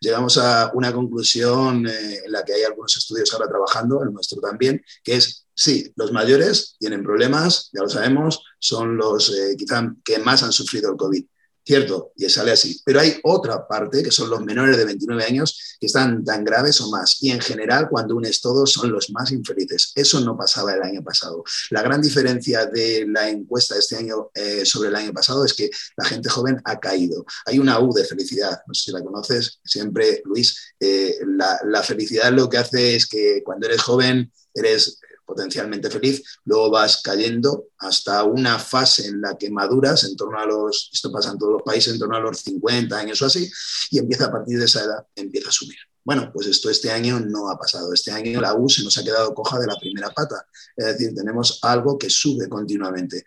llegamos 0.00 0.38
a 0.38 0.70
una 0.74 0.92
conclusión 0.92 1.86
eh, 1.86 2.20
en 2.24 2.32
la 2.32 2.44
que 2.44 2.54
hay 2.54 2.62
algunos 2.62 2.96
estudios 2.96 3.32
ahora 3.32 3.48
trabajando, 3.48 4.02
el 4.02 4.12
nuestro 4.12 4.40
también, 4.40 4.82
que 5.04 5.16
es, 5.16 5.46
sí, 5.60 5.92
los 5.96 6.10
mayores 6.10 6.76
tienen 6.78 7.02
problemas, 7.02 7.68
ya 7.72 7.82
lo 7.82 7.88
sabemos, 7.88 8.42
son 8.58 8.96
los 8.96 9.28
eh, 9.28 9.54
quizá 9.58 9.94
que 10.02 10.18
más 10.18 10.42
han 10.42 10.52
sufrido 10.52 10.90
el 10.90 10.96
COVID, 10.96 11.22
cierto, 11.62 12.12
y 12.16 12.26
sale 12.30 12.52
así. 12.52 12.80
Pero 12.82 13.00
hay 13.00 13.20
otra 13.22 13.68
parte, 13.68 14.02
que 14.02 14.10
son 14.10 14.30
los 14.30 14.42
menores 14.42 14.78
de 14.78 14.86
29 14.86 15.22
años, 15.22 15.76
que 15.78 15.86
están 15.86 16.24
tan 16.24 16.44
graves 16.44 16.80
o 16.80 16.90
más. 16.90 17.22
Y 17.22 17.30
en 17.30 17.40
general, 17.40 17.88
cuando 17.90 18.16
unes 18.16 18.40
todos, 18.40 18.72
son 18.72 18.90
los 18.90 19.10
más 19.10 19.32
infelices. 19.32 19.92
Eso 19.94 20.20
no 20.20 20.34
pasaba 20.34 20.72
el 20.72 20.82
año 20.82 21.04
pasado. 21.04 21.44
La 21.68 21.82
gran 21.82 22.00
diferencia 22.00 22.64
de 22.64 23.04
la 23.06 23.28
encuesta 23.28 23.74
de 23.74 23.80
este 23.80 23.96
año 23.96 24.30
eh, 24.34 24.64
sobre 24.64 24.88
el 24.88 24.96
año 24.96 25.12
pasado 25.12 25.44
es 25.44 25.52
que 25.52 25.68
la 25.98 26.06
gente 26.06 26.30
joven 26.30 26.58
ha 26.64 26.80
caído. 26.80 27.26
Hay 27.44 27.58
una 27.58 27.78
U 27.80 27.92
de 27.92 28.04
felicidad, 28.06 28.62
no 28.66 28.72
sé 28.72 28.84
si 28.84 28.92
la 28.92 29.02
conoces, 29.02 29.60
siempre, 29.62 30.22
Luis. 30.24 30.74
Eh, 30.80 31.18
la 31.66 31.82
felicidad 31.82 32.32
lo 32.32 32.48
que 32.48 32.56
hace 32.56 32.96
es 32.96 33.06
que 33.06 33.42
cuando 33.44 33.66
eres 33.66 33.82
joven, 33.82 34.32
eres 34.54 34.98
potencialmente 35.30 35.88
feliz, 35.88 36.22
luego 36.44 36.70
vas 36.70 37.00
cayendo 37.02 37.68
hasta 37.78 38.24
una 38.24 38.58
fase 38.58 39.06
en 39.06 39.20
la 39.20 39.38
que 39.38 39.48
maduras, 39.48 40.02
en 40.04 40.16
torno 40.16 40.40
a 40.40 40.44
los, 40.44 40.90
esto 40.92 41.12
pasa 41.12 41.30
en 41.30 41.38
todos 41.38 41.52
los 41.52 41.62
países, 41.62 41.92
en 41.92 42.00
torno 42.00 42.16
a 42.16 42.20
los 42.20 42.40
50 42.40 42.98
años 42.98 43.22
o 43.22 43.26
así, 43.26 43.48
y 43.90 43.98
empieza 43.98 44.26
a 44.26 44.32
partir 44.32 44.58
de 44.58 44.64
esa 44.64 44.80
edad, 44.80 45.06
empieza 45.14 45.50
a 45.50 45.52
subir. 45.52 45.78
Bueno, 46.02 46.30
pues 46.32 46.46
esto 46.46 46.70
este 46.70 46.90
año 46.90 47.20
no 47.20 47.50
ha 47.50 47.58
pasado. 47.58 47.92
Este 47.92 48.10
año 48.10 48.40
la 48.40 48.54
U 48.54 48.68
se 48.68 48.82
nos 48.82 48.96
ha 48.98 49.04
quedado 49.04 49.34
coja 49.34 49.58
de 49.58 49.66
la 49.66 49.78
primera 49.78 50.10
pata. 50.10 50.46
Es 50.74 50.86
decir, 50.86 51.14
tenemos 51.14 51.58
algo 51.62 51.98
que 51.98 52.08
sube 52.08 52.48
continuamente. 52.48 53.24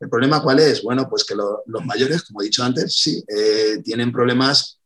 ¿El 0.00 0.10
problema 0.10 0.42
cuál 0.42 0.58
es? 0.58 0.82
Bueno, 0.82 1.08
pues 1.08 1.24
que 1.24 1.34
los 1.34 1.84
mayores, 1.86 2.24
como 2.24 2.42
he 2.42 2.46
dicho 2.46 2.64
antes, 2.64 2.98
sí, 2.98 3.24
eh, 3.28 3.80
tienen 3.84 4.12
problemas 4.12 4.77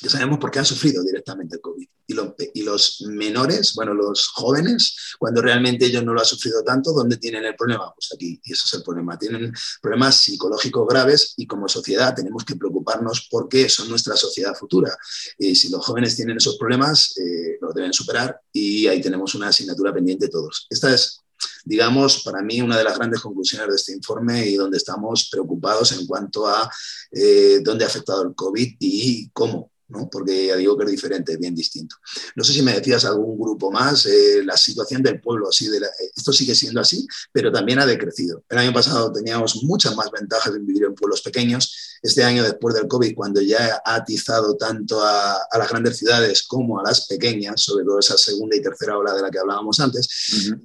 que 0.00 0.08
sabemos 0.08 0.38
por 0.38 0.50
qué 0.50 0.58
han 0.58 0.64
sufrido 0.64 1.02
directamente 1.02 1.56
el 1.56 1.62
COVID. 1.62 1.88
Y, 2.08 2.62
los 2.62 3.02
menores, 3.08 3.74
bueno, 3.74 3.92
los 3.92 4.28
jóvenes, 4.28 5.16
cuando 5.18 5.42
realmente 5.42 5.86
ellos 5.86 6.04
no 6.04 6.14
lo 6.14 6.20
han 6.20 6.26
sufrido 6.26 6.62
tanto, 6.62 6.92
¿dónde 6.92 7.16
tienen 7.16 7.44
el 7.44 7.56
problema? 7.56 7.92
Pues 7.94 8.12
aquí, 8.14 8.40
y 8.44 8.52
eso 8.52 8.64
es 8.66 8.74
el 8.74 8.82
problema. 8.82 9.18
Tienen 9.18 9.52
problemas 9.80 10.16
psicológicos 10.16 10.86
graves 10.88 11.34
y 11.36 11.46
como 11.46 11.68
sociedad 11.68 12.14
tenemos 12.14 12.44
que 12.44 12.56
preocuparnos 12.56 13.28
porque 13.30 13.68
son 13.68 13.88
nuestra 13.88 14.16
sociedad 14.16 14.54
futura. 14.54 14.96
Y 15.38 15.56
si 15.56 15.68
los 15.68 15.84
jóvenes 15.84 16.14
tienen 16.14 16.36
esos 16.36 16.56
problemas, 16.56 17.16
eh, 17.18 17.58
los 17.60 17.74
deben 17.74 17.92
superar 17.92 18.40
y 18.52 18.86
ahí 18.86 19.00
tenemos 19.00 19.34
una 19.34 19.48
asignatura 19.48 19.92
pendiente 19.92 20.28
todos. 20.28 20.66
Esta 20.70 20.94
es 20.94 21.22
digamos, 21.64 22.22
para 22.22 22.42
mí 22.42 22.62
una 22.62 22.78
de 22.78 22.84
las 22.84 22.96
grandes 22.96 23.20
conclusiones 23.20 23.68
de 23.68 23.74
este 23.74 23.92
informe 23.92 24.46
y 24.46 24.54
donde 24.54 24.78
estamos 24.78 25.28
preocupados 25.30 25.92
en 25.92 26.06
cuanto 26.06 26.46
a 26.46 26.70
eh, 27.10 27.60
dónde 27.62 27.84
ha 27.84 27.88
afectado 27.88 28.22
el 28.22 28.34
COVID 28.34 28.76
y 28.78 29.28
cómo 29.30 29.70
porque 30.10 30.46
ya 30.46 30.56
digo 30.56 30.76
que 30.76 30.84
es 30.84 30.90
diferente, 30.90 31.36
bien 31.36 31.54
distinto. 31.54 31.96
No 32.34 32.44
sé 32.44 32.52
si 32.52 32.62
me 32.62 32.72
decías 32.72 33.04
algún 33.04 33.38
grupo 33.38 33.70
más, 33.70 34.06
eh, 34.06 34.42
la 34.44 34.56
situación 34.56 35.02
del 35.02 35.20
pueblo, 35.20 35.48
así 35.48 35.68
de 35.68 35.80
esto 36.14 36.32
sigue 36.32 36.54
siendo 36.54 36.80
así, 36.80 37.06
pero 37.32 37.52
también 37.52 37.78
ha 37.78 37.86
decrecido. 37.86 38.42
El 38.48 38.58
año 38.58 38.72
pasado 38.72 39.12
teníamos 39.12 39.62
muchas 39.64 39.94
más 39.96 40.10
ventajas 40.10 40.54
en 40.54 40.66
vivir 40.66 40.84
en 40.84 40.94
pueblos 40.94 41.22
pequeños. 41.22 41.95
Este 42.02 42.22
año, 42.22 42.42
después 42.42 42.74
del 42.74 42.88
COVID, 42.88 43.14
cuando 43.14 43.40
ya 43.40 43.80
ha 43.84 43.96
atizado 43.96 44.56
tanto 44.56 45.02
a, 45.02 45.38
las 45.56 45.68
grandes 45.68 45.98
ciudades 45.98 46.42
como 46.42 46.78
a 46.78 46.82
las 46.82 47.06
pequeñas, 47.06 47.60
sobre 47.62 47.84
todo 47.84 47.98
esa 47.98 48.16
segunda 48.16 48.56
y 48.56 48.62
tercera 48.62 48.98
ola 48.98 49.14
de 49.14 49.22
la 49.22 49.30
que 49.30 49.38
hablábamos 49.38 49.80
antes, 49.80 50.08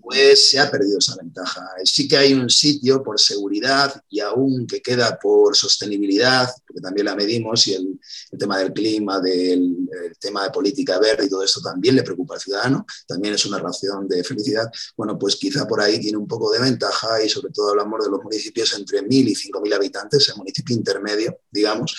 pues 0.02 0.50
se 0.50 0.60
ha 0.60 0.70
perdido 0.70 1.00
esa 1.00 1.16
ventaja. 1.16 1.66
Sí 1.84 2.08
que 2.08 2.18
hay 2.18 2.34
un 2.34 2.50
sitio 2.50 3.02
por 3.04 3.20
seguridad 3.20 4.02
y 4.10 4.20
aún 4.20 4.68
que 4.68 4.82
queda 4.82 5.18
por 5.20 5.56
sostenibilidad, 5.56 6.50
porque 6.68 6.82
también 6.82 7.06
la 7.06 7.16
medimos 7.16 7.68
y 7.68 7.74
el 7.74 8.00
tema 8.38 8.60
del 8.60 8.74
clima, 8.74 9.20
del 9.20 9.90
tema 10.20 10.44
de 10.44 10.52
política 10.52 11.00
verde 11.00 11.26
y 11.26 11.30
todo 11.30 11.44
esto 11.44 11.62
también 11.62 11.96
le 11.96 12.04
preocupa 12.04 12.36
al 12.36 12.42
ciudadano, 12.42 12.86
también 13.08 13.34
es 13.34 13.46
una 13.46 13.60
razón 13.60 14.08
de 14.08 14.24
felicidad, 14.24 14.70
bueno, 14.96 15.18
pues 15.18 15.36
quizá 15.36 15.68
por 15.68 15.82
ahí 15.82 16.00
tiene 16.00 16.18
un 16.18 16.28
poco 16.28 16.52
de 16.52 16.60
ventaja 16.60 17.24
y 17.24 17.30
sobre 17.30 17.52
todo 17.52 17.72
hablamos 17.72 18.04
de 18.04 18.12
los 18.12 18.24
municipios 18.24 18.74
entre 18.74 19.02
1.000 19.02 19.12
y 19.12 19.36
5.000 19.36 19.76
habitantes, 19.76 20.30
el 20.30 20.36
municipio 20.38 20.76
intermedio, 20.76 21.21
digamos, 21.50 21.96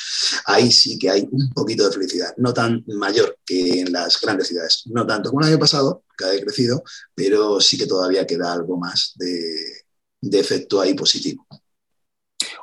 ahí 0.47 0.71
sí 0.71 0.99
que 0.99 1.11
hay 1.11 1.29
un 1.31 1.51
poquito 1.51 1.87
de 1.87 1.93
felicidad, 1.93 2.35
no 2.37 2.53
tan 2.53 2.85
mayor 2.87 3.39
que 3.45 3.81
en 3.81 3.93
las 3.93 4.21
grandes 4.21 4.49
ciudades, 4.49 4.85
no 4.87 5.07
tanto 5.07 5.31
como 5.31 5.43
el 5.43 5.49
año 5.49 5.59
pasado, 5.59 6.05
que 6.17 6.25
ha 6.25 6.29
decrecido, 6.29 6.83
pero 7.15 7.61
sí 7.61 7.79
que 7.79 7.87
todavía 7.87 8.27
queda 8.27 8.53
algo 8.53 8.77
más 8.79 9.15
de, 9.17 10.39
efecto 10.39 10.81
ahí 10.81 10.95
positivo. 10.95 11.47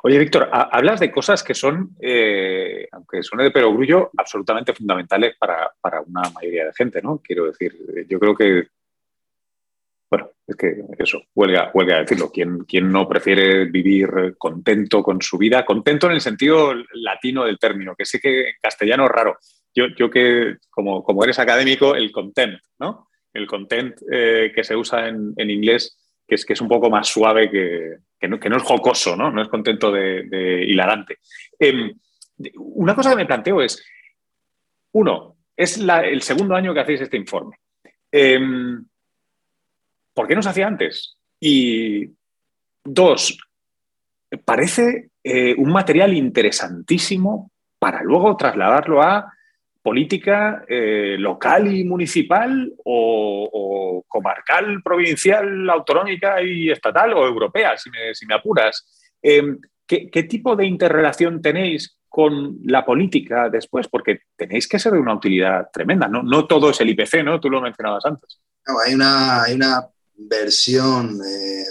Oye, 0.02 0.18
Víctor, 0.18 0.48
hablas 0.50 0.98
de 1.00 1.12
cosas 1.12 1.42
que 1.42 1.54
son, 1.54 1.94
eh, 2.00 2.88
aunque 2.92 3.22
suene 3.22 3.44
de 3.44 3.50
perogrullo, 3.50 4.10
absolutamente 4.16 4.72
fundamentales 4.72 5.34
para, 5.38 5.70
una 6.06 6.30
mayoría 6.30 6.66
de 6.66 6.72
gente, 6.72 7.02
¿no? 7.02 7.20
Quiero 7.22 7.46
decir, 7.46 7.76
yo 8.08 8.18
creo 8.18 8.34
que, 8.34 8.68
bueno, 10.10 10.32
es 10.44 10.56
que 10.56 10.82
eso, 10.98 11.22
huelga, 11.34 11.70
huelga 11.72 12.00
decirlo. 12.00 12.32
¿Quién, 12.32 12.92
no 12.92 13.08
prefiere 13.08 13.66
vivir 13.66 14.34
contento 14.36 15.04
con 15.04 15.22
su 15.22 15.38
vida? 15.38 15.64
Contento 15.64 16.08
en 16.08 16.14
el 16.14 16.20
sentido 16.20 16.74
latino 16.94 17.44
del 17.44 17.60
término, 17.60 17.94
que 17.94 18.04
sé 18.04 18.18
que 18.18 18.48
en 18.48 18.54
castellano 18.60 19.04
es 19.04 19.10
raro. 19.10 19.38
Yo, 19.72 19.86
yo 19.96 20.10
que, 20.10 20.56
como, 20.68 21.04
como 21.04 21.22
eres 21.22 21.38
académico, 21.38 21.94
el 21.94 22.10
content, 22.10 22.58
¿no? 22.80 23.08
El 23.32 23.46
content 23.46 23.94
eh, 24.10 24.50
que 24.52 24.64
se 24.64 24.74
usa 24.74 25.06
en, 25.06 25.34
inglés 25.38 25.96
que 26.26 26.34
es, 26.34 26.44
que 26.44 26.54
es 26.54 26.60
un 26.60 26.68
poco 26.68 26.90
más 26.90 27.06
suave 27.06 27.48
que, 27.48 28.28
no, 28.28 28.56
es 28.56 28.62
jocoso, 28.64 29.16
¿no? 29.16 29.30
No 29.30 29.42
es 29.42 29.48
contento 29.48 29.92
de, 29.92 30.64
hilarante. 30.66 31.18
Em, 31.56 31.92
una 32.56 32.96
cosa 32.96 33.10
que 33.10 33.16
me 33.16 33.26
planteo 33.26 33.62
es, 33.62 33.80
uno, 34.92 35.36
es 35.56 35.78
el 35.78 36.22
segundo 36.22 36.56
año 36.56 36.74
que 36.74 36.80
hacéis 36.80 37.02
este 37.02 37.16
informe. 37.16 37.58
Em, 38.10 38.84
¿Por 40.20 40.28
qué 40.28 40.34
no 40.34 40.42
se 40.42 40.50
hacía 40.50 40.66
antes? 40.66 41.16
Y 41.40 42.10
dos, 42.84 43.38
parece 44.44 45.12
eh, 45.24 45.54
un 45.56 45.72
material 45.72 46.12
interesantísimo 46.12 47.50
para 47.78 48.02
luego 48.02 48.36
trasladarlo 48.36 49.00
a 49.00 49.32
política 49.82 50.62
eh, 50.68 51.16
local 51.18 51.74
y 51.74 51.84
municipal 51.84 52.70
o, 52.84 54.04
comarcal, 54.06 54.82
provincial, 54.82 55.70
autonómica 55.70 56.42
y 56.42 56.70
estatal 56.70 57.14
o 57.14 57.26
europea, 57.26 57.78
si 57.78 57.88
me, 58.26 58.34
apuras. 58.34 59.14
Em, 59.22 59.58
¿qué, 59.86 60.22
tipo 60.24 60.54
de 60.54 60.66
interrelación 60.66 61.40
tenéis 61.40 61.96
con 62.10 62.58
la 62.64 62.84
política 62.84 63.48
después? 63.48 63.88
Porque 63.88 64.20
tenéis 64.36 64.68
que 64.68 64.78
ser 64.78 64.92
de 64.92 64.98
una 64.98 65.14
utilidad 65.14 65.70
tremenda. 65.72 66.08
No, 66.08 66.22
no 66.22 66.46
todo 66.46 66.68
es 66.68 66.80
el 66.82 66.90
IPC, 66.90 67.24
¿no? 67.24 67.40
Tú 67.40 67.48
lo 67.48 67.62
mencionabas 67.62 68.04
antes. 68.04 68.38
hay, 68.84 68.92
una, 68.92 69.44
hay 69.44 69.54
una 69.54 69.88
versión 70.28 71.20
eh, 71.26 71.64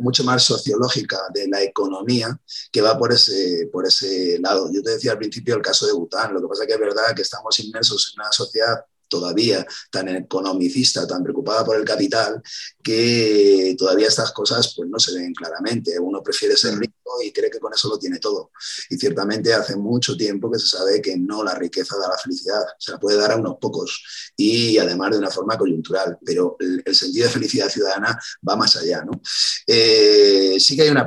mucho 0.00 0.24
más 0.24 0.44
sociológica 0.44 1.18
de 1.32 1.48
la 1.48 1.62
economía 1.62 2.38
que 2.70 2.80
va 2.82 2.98
por 2.98 3.12
ese, 3.12 3.68
por 3.72 3.86
ese 3.86 4.38
lado. 4.40 4.70
Yo 4.72 4.82
te 4.82 4.90
decía 4.90 5.12
al 5.12 5.18
principio 5.18 5.56
el 5.56 5.62
caso 5.62 5.86
de 5.86 5.92
Bután, 5.92 6.32
lo 6.34 6.40
que 6.40 6.48
pasa 6.48 6.66
que 6.66 6.74
es 6.74 6.80
verdad 6.80 7.14
que 7.14 7.22
estamos 7.22 7.58
inmersos 7.60 8.12
en 8.14 8.20
una 8.20 8.32
sociedad 8.32 8.84
todavía 9.10 9.66
tan 9.90 10.08
economicista, 10.08 11.06
tan 11.06 11.22
preocupada 11.22 11.64
por 11.64 11.76
el 11.76 11.84
capital, 11.84 12.40
que 12.82 13.74
todavía 13.76 14.06
estas 14.06 14.32
cosas 14.32 14.72
pues, 14.74 14.88
no 14.88 14.98
se 14.98 15.12
ven 15.14 15.34
claramente. 15.34 15.98
Uno 15.98 16.22
prefiere 16.22 16.56
ser 16.56 16.78
rico 16.78 16.94
y 17.22 17.32
cree 17.32 17.50
que 17.50 17.58
con 17.58 17.72
eso 17.72 17.88
lo 17.88 17.98
tiene 17.98 18.18
todo. 18.18 18.52
Y 18.88 18.96
ciertamente 18.96 19.52
hace 19.52 19.76
mucho 19.76 20.16
tiempo 20.16 20.50
que 20.50 20.58
se 20.58 20.66
sabe 20.66 21.00
que 21.00 21.16
no 21.16 21.42
la 21.42 21.54
riqueza 21.54 21.96
da 21.96 22.08
la 22.08 22.18
felicidad, 22.18 22.62
se 22.78 22.92
la 22.92 22.98
puede 22.98 23.18
dar 23.18 23.32
a 23.32 23.36
unos 23.36 23.56
pocos 23.60 24.32
y 24.36 24.78
además 24.78 25.12
de 25.12 25.18
una 25.18 25.30
forma 25.30 25.56
coyuntural, 25.56 26.18
pero 26.24 26.56
el, 26.58 26.94
sentido 26.94 27.26
de 27.26 27.32
felicidad 27.32 27.68
ciudadana 27.68 28.18
va 28.48 28.56
más 28.56 28.76
allá. 28.76 29.02
¿no? 29.04 29.20
Eh, 29.66 30.56
sí 30.58 30.76
que 30.76 30.82
hay 30.82 30.88
una 30.90 31.06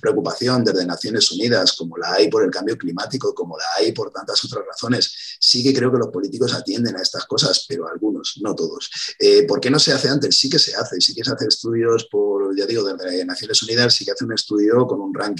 preocupación 0.00 0.64
desde 0.64 0.86
Naciones 0.86 1.30
Unidas, 1.32 1.72
como 1.72 1.96
la 1.96 2.14
hay 2.14 2.28
por 2.28 2.44
el 2.44 2.50
cambio 2.50 2.76
climático, 2.76 3.34
como 3.34 3.56
la 3.56 3.64
hay 3.76 3.92
por 3.92 4.10
tantas 4.10 4.44
otras 4.44 4.64
razones. 4.66 5.36
Sí 5.40 5.62
que 5.62 5.74
creo 5.74 5.92
que 5.92 5.98
los 5.98 6.08
políticos 6.08 6.54
atienden 6.54 6.96
a 6.96 7.02
estas 7.02 7.26
cosas, 7.26 7.64
pero 7.68 7.88
algunos, 7.88 8.38
no 8.42 8.54
todos. 8.54 8.90
Eh, 9.18 9.44
¿Por 9.46 9.60
qué 9.60 9.70
no 9.70 9.78
se 9.78 9.92
hace 9.92 10.08
antes? 10.08 10.36
Sí 10.36 10.48
que 10.48 10.58
se 10.58 10.74
hace, 10.74 11.00
sí 11.00 11.14
que 11.14 11.24
se 11.24 11.32
hace 11.32 11.46
estudios 11.46 12.08
por, 12.10 12.56
ya 12.56 12.66
digo, 12.66 12.84
desde 12.84 13.24
Naciones 13.24 13.62
Unidas, 13.62 13.94
sí 13.94 14.04
que 14.04 14.12
hace 14.12 14.24
un 14.24 14.32
estudio 14.32 14.86
con 14.86 15.00
un 15.00 15.14
ranking 15.14 15.35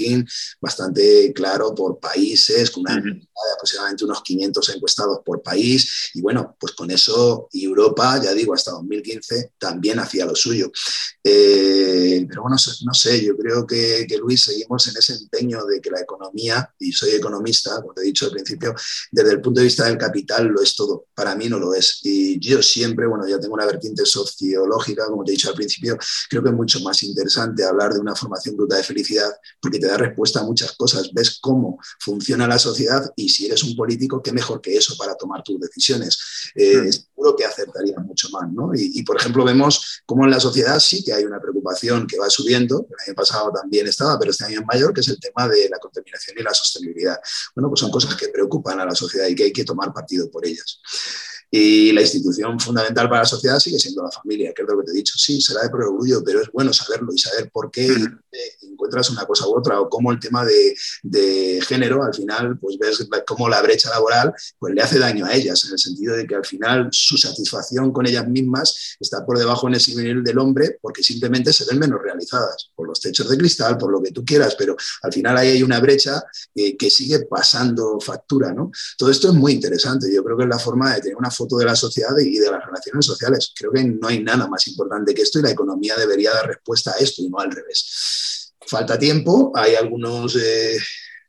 bastante 0.61 1.33
claro 1.35 1.75
por 1.75 1.99
países, 1.99 2.71
con 2.71 2.83
una 2.83 2.97
de 2.97 3.53
aproximadamente 3.55 4.05
unos 4.05 4.23
500 4.23 4.69
encuestados 4.71 5.19
por 5.25 5.43
país. 5.43 6.11
Y 6.15 6.21
bueno, 6.21 6.57
pues 6.59 6.73
con 6.73 6.91
eso 6.91 7.49
Europa, 7.53 8.21
ya 8.23 8.33
digo, 8.33 8.55
hasta 8.55 8.73
2015 8.73 9.53
también 9.59 9.99
hacía 9.99 10.26
lo 10.26 10.35
suyo. 10.35 10.71
Eh, 11.23 12.25
pero 12.29 12.43
bueno, 12.43 12.57
no 12.85 12.95
sé, 12.95 13.25
yo 13.25 13.37
creo 13.37 13.67
que, 13.67 14.07
que, 14.09 14.19
Luis, 14.19 14.43
seguimos 14.43 14.87
en 14.88 14.97
ese 14.97 15.15
empeño 15.15 15.65
de 15.65 15.81
que 15.81 15.91
la 15.91 16.00
economía, 16.00 16.73
y 16.79 16.93
soy 16.93 17.11
economista, 17.11 17.81
como 17.81 17.95
te 17.95 18.03
he 18.03 18.05
dicho 18.05 18.26
al 18.26 18.33
principio, 18.33 18.75
desde 19.11 19.33
el 19.33 19.41
punto 19.41 19.61
de 19.61 19.65
vista 19.65 19.87
del 19.87 19.99
capital 19.99 20.47
lo 20.47 20.62
es 20.62 20.75
todo. 20.75 21.07
Para 21.15 21.35
mí 21.35 21.49
no 21.49 21.59
lo 21.59 21.75
es. 21.75 22.00
Y 22.03 22.38
yo 22.38 22.62
siempre, 22.62 23.07
bueno, 23.07 23.26
ya 23.26 23.38
tengo 23.38 23.55
una 23.55 23.67
vertiente 23.67 24.05
sociológica, 24.07 25.07
como 25.07 25.25
te 25.25 25.33
he 25.33 25.35
dicho 25.35 25.49
al 25.49 25.55
principio, 25.55 25.99
creo 26.29 26.43
que 26.43 26.49
es 26.50 26.55
mucho 26.55 26.81
más 26.81 27.03
interesante 27.03 27.65
hablar 27.65 27.93
de 27.93 28.00
una 28.00 28.15
formación 28.15 28.57
bruta 28.57 28.76
de 28.76 28.83
felicidad 28.83 29.31
porque 29.61 29.79
te 29.79 29.86
da 29.87 29.97
respuesta 29.97 30.40
a 30.40 30.45
muchas 30.45 30.73
cosas. 30.73 31.11
Ves 31.12 31.38
cómo 31.40 31.78
funciona 32.00 32.47
la 32.47 32.59
sociedad 32.59 33.12
y 33.16 33.28
si 33.28 33.47
eres 33.47 33.62
un 33.64 33.76
político, 33.76 34.23
qué 34.23 34.33
mejor 34.33 34.61
que 34.61 34.76
eso 34.76 34.97
para 34.97 35.14
tomar 35.16 35.43
tus 35.43 35.61
decisiones. 35.61 36.19
Eh, 36.55 36.90
seguro 36.93 37.37
que 37.37 37.45
acertaría 37.45 37.99
mucho 37.99 38.28
más. 38.31 38.50
¿no? 38.52 38.71
Y, 38.75 39.02
por 39.02 39.16
ejemplo, 39.16 39.45
vemos 39.45 40.02
cómo 40.07 40.25
en 40.25 40.31
la 40.31 40.40
sociedad 40.40 40.78
sí 40.81 41.05
que 41.05 41.12
hay 41.12 41.25
una 41.25 41.40
preocupación 41.40 42.07
que 42.07 42.19
va 42.19 42.31
subiendo, 42.31 42.87
el 42.88 43.09
año 43.09 43.14
pasado 43.14 43.52
también 43.52 43.87
estaba, 43.87 44.19
pero 44.19 44.31
este 44.31 44.45
año 44.45 44.61
es 44.61 44.66
mayor, 44.66 44.93
que 44.93 45.00
es 45.00 45.09
el 45.09 45.19
tema 45.21 45.49
de 45.49 45.69
la 45.69 45.78
contaminación 45.78 46.37
y 46.38 46.43
la 46.43 46.55
sostenibilidad. 46.55 47.19
Bueno, 47.55 47.69
pues 47.69 47.81
son 47.81 47.90
cosas 47.90 48.14
que 48.16 48.28
preocupan 48.28 48.81
a 48.81 48.85
la 48.85 48.95
sociedad 48.95 49.26
y 49.28 49.35
que 49.35 49.45
hay 49.45 49.52
que 49.52 49.64
tomar 49.64 49.93
partido 49.93 50.31
por 50.31 50.47
ellas. 50.47 50.81
Y 51.50 51.93
la 51.93 52.03
institución 52.03 52.59
fundamental 52.59 53.09
para 53.09 53.23
la 53.23 53.26
sociedad 53.26 53.59
sigue 53.59 53.79
siendo 53.79 54.03
la 54.03 54.11
familia, 54.11 54.53
que 54.55 54.62
es 54.62 54.69
lo 54.69 54.79
que 54.79 54.85
te 54.85 54.91
he 54.93 54.95
dicho. 54.95 55.15
Sí, 55.17 55.41
será 55.41 55.62
de 55.62 55.69
orgullo, 55.73 56.23
pero 56.25 56.41
es 56.41 56.50
bueno 56.53 56.73
saberlo 56.73 57.12
y 57.15 57.19
saber 57.19 57.50
por 57.50 57.71
qué 57.71 57.88
encuentras 58.62 59.11
una 59.11 59.25
cosa 59.25 59.47
u 59.47 59.57
otra 59.57 59.81
o 59.81 59.88
cómo 59.88 60.12
el 60.12 60.21
tema 60.21 60.45
de, 60.45 60.76
de, 61.03 61.61
género, 61.67 62.03
al 62.03 62.15
final, 62.15 62.59
pues 62.59 62.76
ves 62.79 63.07
cómo 63.26 63.49
la 63.49 63.62
brecha 63.62 63.91
laboral 63.91 64.35
pues 64.59 64.75
le 64.75 64.83
hace 64.83 64.99
daño 64.99 65.25
a 65.25 65.35
ellas, 65.35 65.65
en 65.65 65.73
el 65.73 65.79
sentido 65.79 66.17
de 66.17 66.26
que 66.26 66.35
al 66.35 66.45
final 66.45 66.88
su 66.91 67.17
satisfacción 67.17 67.93
con 67.93 68.07
ellas 68.07 68.29
mismas 68.29 68.97
está 69.00 69.25
por 69.25 69.38
debajo 69.38 69.69
en 69.69 69.75
ese 69.75 69.95
nivel 69.95 70.23
del 70.23 70.38
hombre 70.38 70.79
porque 70.81 71.03
simplemente 71.03 71.53
se 71.53 71.65
ven 71.65 71.79
menos 71.79 72.00
realizadas 72.03 72.71
por 72.75 72.87
los 72.87 73.00
techos 73.00 73.29
de 73.29 73.38
cristal, 73.38 73.79
por 73.79 73.91
lo 73.91 74.03
que 74.03 74.11
tú 74.11 74.25
quieras, 74.25 74.55
pero 74.57 74.76
al 75.03 75.12
final 75.12 75.37
ahí 75.37 75.49
hay 75.49 75.62
una 75.62 75.81
brecha 75.81 76.23
que 76.55 76.91
sigue 76.91 77.21
pasando 77.26 77.99
factura, 78.00 78.53
¿no? 78.53 78.71
Todo 78.97 79.11
esto 79.11 79.29
es 79.29 79.35
muy 79.35 79.53
interesante. 79.53 80.12
Yo 80.12 80.23
creo 80.25 80.37
que 80.37 80.45
es 80.45 80.49
la 80.49 80.59
forma 80.59 80.95
de 80.95 81.00
tener 81.00 81.17
una 81.17 81.31
foto 81.37 81.57
de 81.59 81.66
la 81.66 81.76
sociedad 81.76 82.16
y 82.19 82.38
de 82.38 82.50
las 82.50 82.64
relaciones 82.64 83.05
sociales. 83.05 83.52
Creo 83.55 83.73
que 83.73 83.85
no 83.85 84.09
hay 84.09 84.23
nada 84.23 84.49
más 84.49 84.66
importante 84.69 85.14
que 85.14 85.23
esto 85.23 85.38
y 85.38 85.43
la 85.43 85.50
economía 85.50 85.97
debería 85.97 86.33
dar 86.33 86.47
respuesta 86.47 86.93
a 86.93 86.99
esto 86.99 87.23
y 87.23 87.28
no 87.28 87.38
al 87.38 87.50
revés. 87.50 88.55
Falta 88.66 88.99
tiempo, 88.99 89.52
hay 89.54 89.75
algunos 89.75 90.37
eh, 90.37 90.76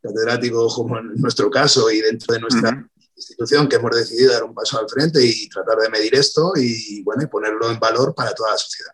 catedráticos 0.01 0.73
como 0.73 0.97
en 0.97 1.13
nuestro 1.15 1.49
caso 1.49 1.91
y 1.91 2.01
dentro 2.01 2.34
de 2.34 2.39
nuestra 2.39 2.89
institución 3.15 3.67
que 3.67 3.75
hemos 3.75 3.95
decidido 3.95 4.34
dar 4.34 4.43
un 4.43 4.53
paso 4.53 4.79
al 4.79 4.89
frente 4.89 5.23
y 5.23 5.49
tratar 5.49 5.77
de 5.79 5.89
medir 5.89 6.15
esto 6.15 6.53
y, 6.55 7.03
bueno, 7.03 7.23
y 7.23 7.27
ponerlo 7.27 7.69
en 7.69 7.79
valor 7.79 8.13
para 8.15 8.34
toda 8.34 8.51
la 8.51 8.58
sociedad. 8.58 8.91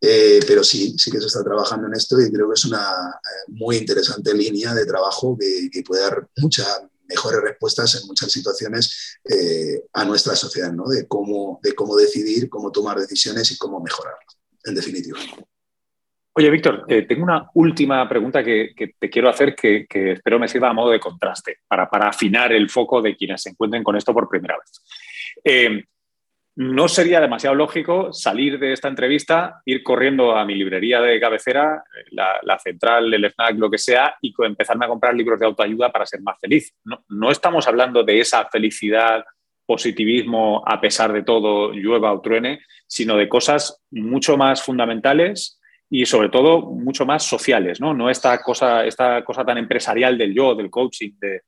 Eh, 0.00 0.40
pero 0.46 0.64
sí, 0.64 0.96
sí 0.98 1.12
que 1.12 1.20
se 1.20 1.26
está 1.26 1.44
trabajando 1.44 1.86
en 1.86 1.94
esto 1.94 2.20
y 2.20 2.32
creo 2.32 2.48
que 2.48 2.54
es 2.54 2.64
una 2.64 2.80
eh, 2.80 3.52
muy 3.52 3.76
interesante 3.76 4.34
línea 4.34 4.74
de 4.74 4.84
trabajo 4.84 5.36
que, 5.38 5.68
que 5.70 5.82
puede 5.82 6.02
dar 6.02 6.28
mucha 6.38 6.64
mejores 7.08 7.40
respuestas 7.40 8.00
en 8.00 8.06
muchas 8.06 8.30
situaciones 8.30 9.18
eh, 9.24 9.82
a 9.92 10.04
nuestra 10.04 10.34
sociedad, 10.34 10.72
¿no? 10.72 10.88
de, 10.88 11.06
cómo, 11.06 11.60
de 11.62 11.74
cómo 11.74 11.96
decidir, 11.96 12.48
cómo 12.48 12.70
tomar 12.70 12.98
decisiones 12.98 13.50
y 13.50 13.58
cómo 13.58 13.80
mejorarlo, 13.80 14.26
en 14.64 14.74
definitiva. 14.74 15.18
Oye, 16.34 16.48
Víctor, 16.48 16.86
eh, 16.88 17.02
tengo 17.02 17.24
una 17.24 17.50
última 17.54 18.08
pregunta 18.08 18.42
que, 18.42 18.72
te 18.98 19.10
quiero 19.10 19.28
hacer 19.28 19.54
que, 19.54 19.86
espero 19.90 20.38
me 20.38 20.48
sirva 20.48 20.70
a 20.70 20.72
modo 20.72 20.90
de 20.90 21.00
contraste 21.00 21.58
para, 21.68 21.90
para, 21.90 22.08
afinar 22.08 22.52
el 22.52 22.70
foco 22.70 23.02
de 23.02 23.14
quienes 23.14 23.42
se 23.42 23.50
encuentren 23.50 23.84
con 23.84 23.96
esto 23.96 24.14
por 24.14 24.28
primera 24.28 24.56
vez. 24.56 24.82
Eh, 25.44 25.84
no 26.54 26.86
sería 26.86 27.20
demasiado 27.20 27.54
lógico 27.54 28.12
salir 28.12 28.58
de 28.58 28.72
esta 28.72 28.88
entrevista, 28.88 29.62
ir 29.64 29.82
corriendo 29.82 30.36
a 30.36 30.44
mi 30.44 30.54
librería 30.54 31.00
de 31.00 31.18
cabecera, 31.18 31.82
la, 32.10 32.58
central, 32.58 33.12
el 33.12 33.24
FNAC, 33.24 33.56
lo 33.56 33.70
que 33.70 33.78
sea, 33.78 34.16
y 34.20 34.34
empezarme 34.38 34.84
a 34.84 34.88
comprar 34.88 35.14
libros 35.14 35.40
de 35.40 35.46
autoayuda 35.46 35.90
para 35.90 36.04
ser 36.04 36.20
más 36.20 36.38
feliz. 36.38 36.74
No, 37.08 37.30
estamos 37.30 37.66
hablando 37.66 38.04
de 38.04 38.20
esa 38.20 38.46
felicidad, 38.50 39.24
positivismo 39.64 40.62
a 40.66 40.80
pesar 40.80 41.12
de 41.12 41.22
todo, 41.22 41.72
llueva 41.72 42.12
o 42.12 42.20
truene, 42.20 42.60
sino 42.86 43.16
de 43.16 43.28
cosas 43.28 43.80
mucho 43.90 44.36
más 44.36 44.62
fundamentales 44.62 45.58
y 45.88 46.04
sobre 46.04 46.28
todo 46.28 46.62
mucho 46.62 47.06
más 47.06 47.24
sociales, 47.24 47.80
¿no? 47.80 47.94
No 47.94 48.10
esta 48.10 48.42
cosa, 48.42 48.84
esta 48.84 49.24
cosa 49.24 49.44
tan 49.44 49.56
empresarial 49.56 50.18
del 50.18 50.34
yo, 50.34 50.54
del 50.54 50.70
coaching, 50.70 51.12
de... 51.18 51.42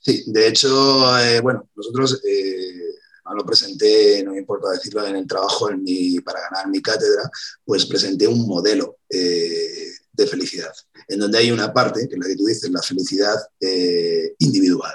Sí, 0.00 0.22
de 0.30 0.48
hecho, 0.48 1.18
eh, 1.18 1.40
bueno, 1.40 1.68
nosotros 1.74 2.22
eh, 2.24 2.96
lo 3.34 3.44
presenté, 3.44 4.22
no 4.24 4.32
me 4.32 4.38
importa 4.38 4.70
decirlo, 4.70 5.06
en 5.06 5.16
el 5.16 5.26
trabajo 5.26 5.70
en 5.70 5.82
mi, 5.82 6.20
para 6.20 6.40
ganar 6.40 6.68
mi 6.68 6.80
cátedra, 6.80 7.30
pues 7.64 7.86
presenté 7.86 8.26
un 8.26 8.46
modelo 8.46 8.98
eh, 9.08 9.90
de 10.12 10.26
felicidad, 10.26 10.72
en 11.08 11.18
donde 11.18 11.38
hay 11.38 11.50
una 11.50 11.72
parte, 11.72 12.08
que 12.08 12.14
es 12.14 12.20
la 12.20 12.26
que 12.26 12.36
tú 12.36 12.46
dices, 12.46 12.70
la 12.70 12.82
felicidad 12.82 13.36
eh, 13.60 14.34
individual, 14.38 14.94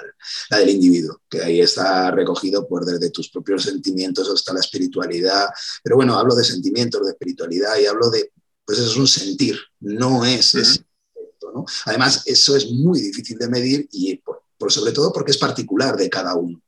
la 0.50 0.58
del 0.58 0.70
individuo, 0.70 1.20
que 1.28 1.42
ahí 1.42 1.60
está 1.60 2.10
recogido 2.10 2.66
por 2.66 2.84
desde 2.84 3.10
tus 3.10 3.30
propios 3.30 3.62
sentimientos 3.62 4.28
hasta 4.28 4.52
la 4.52 4.60
espiritualidad. 4.60 5.46
Pero 5.82 5.96
bueno, 5.96 6.18
hablo 6.18 6.34
de 6.34 6.44
sentimientos, 6.44 7.04
de 7.04 7.12
espiritualidad 7.12 7.78
y 7.78 7.86
hablo 7.86 8.10
de, 8.10 8.32
pues 8.64 8.78
eso 8.78 8.90
es 8.90 8.96
un 8.96 9.06
sentir, 9.06 9.56
no 9.80 10.24
es 10.24 10.54
ese. 10.54 10.84
¿no? 11.54 11.66
Además, 11.84 12.22
eso 12.26 12.56
es 12.56 12.70
muy 12.70 13.00
difícil 13.00 13.36
de 13.38 13.48
medir 13.48 13.86
y 13.92 14.16
por 14.16 14.72
sobre 14.72 14.92
todo 14.92 15.12
porque 15.12 15.32
es 15.32 15.38
particular 15.38 15.96
de 15.96 16.08
cada 16.08 16.36
uno 16.36 16.62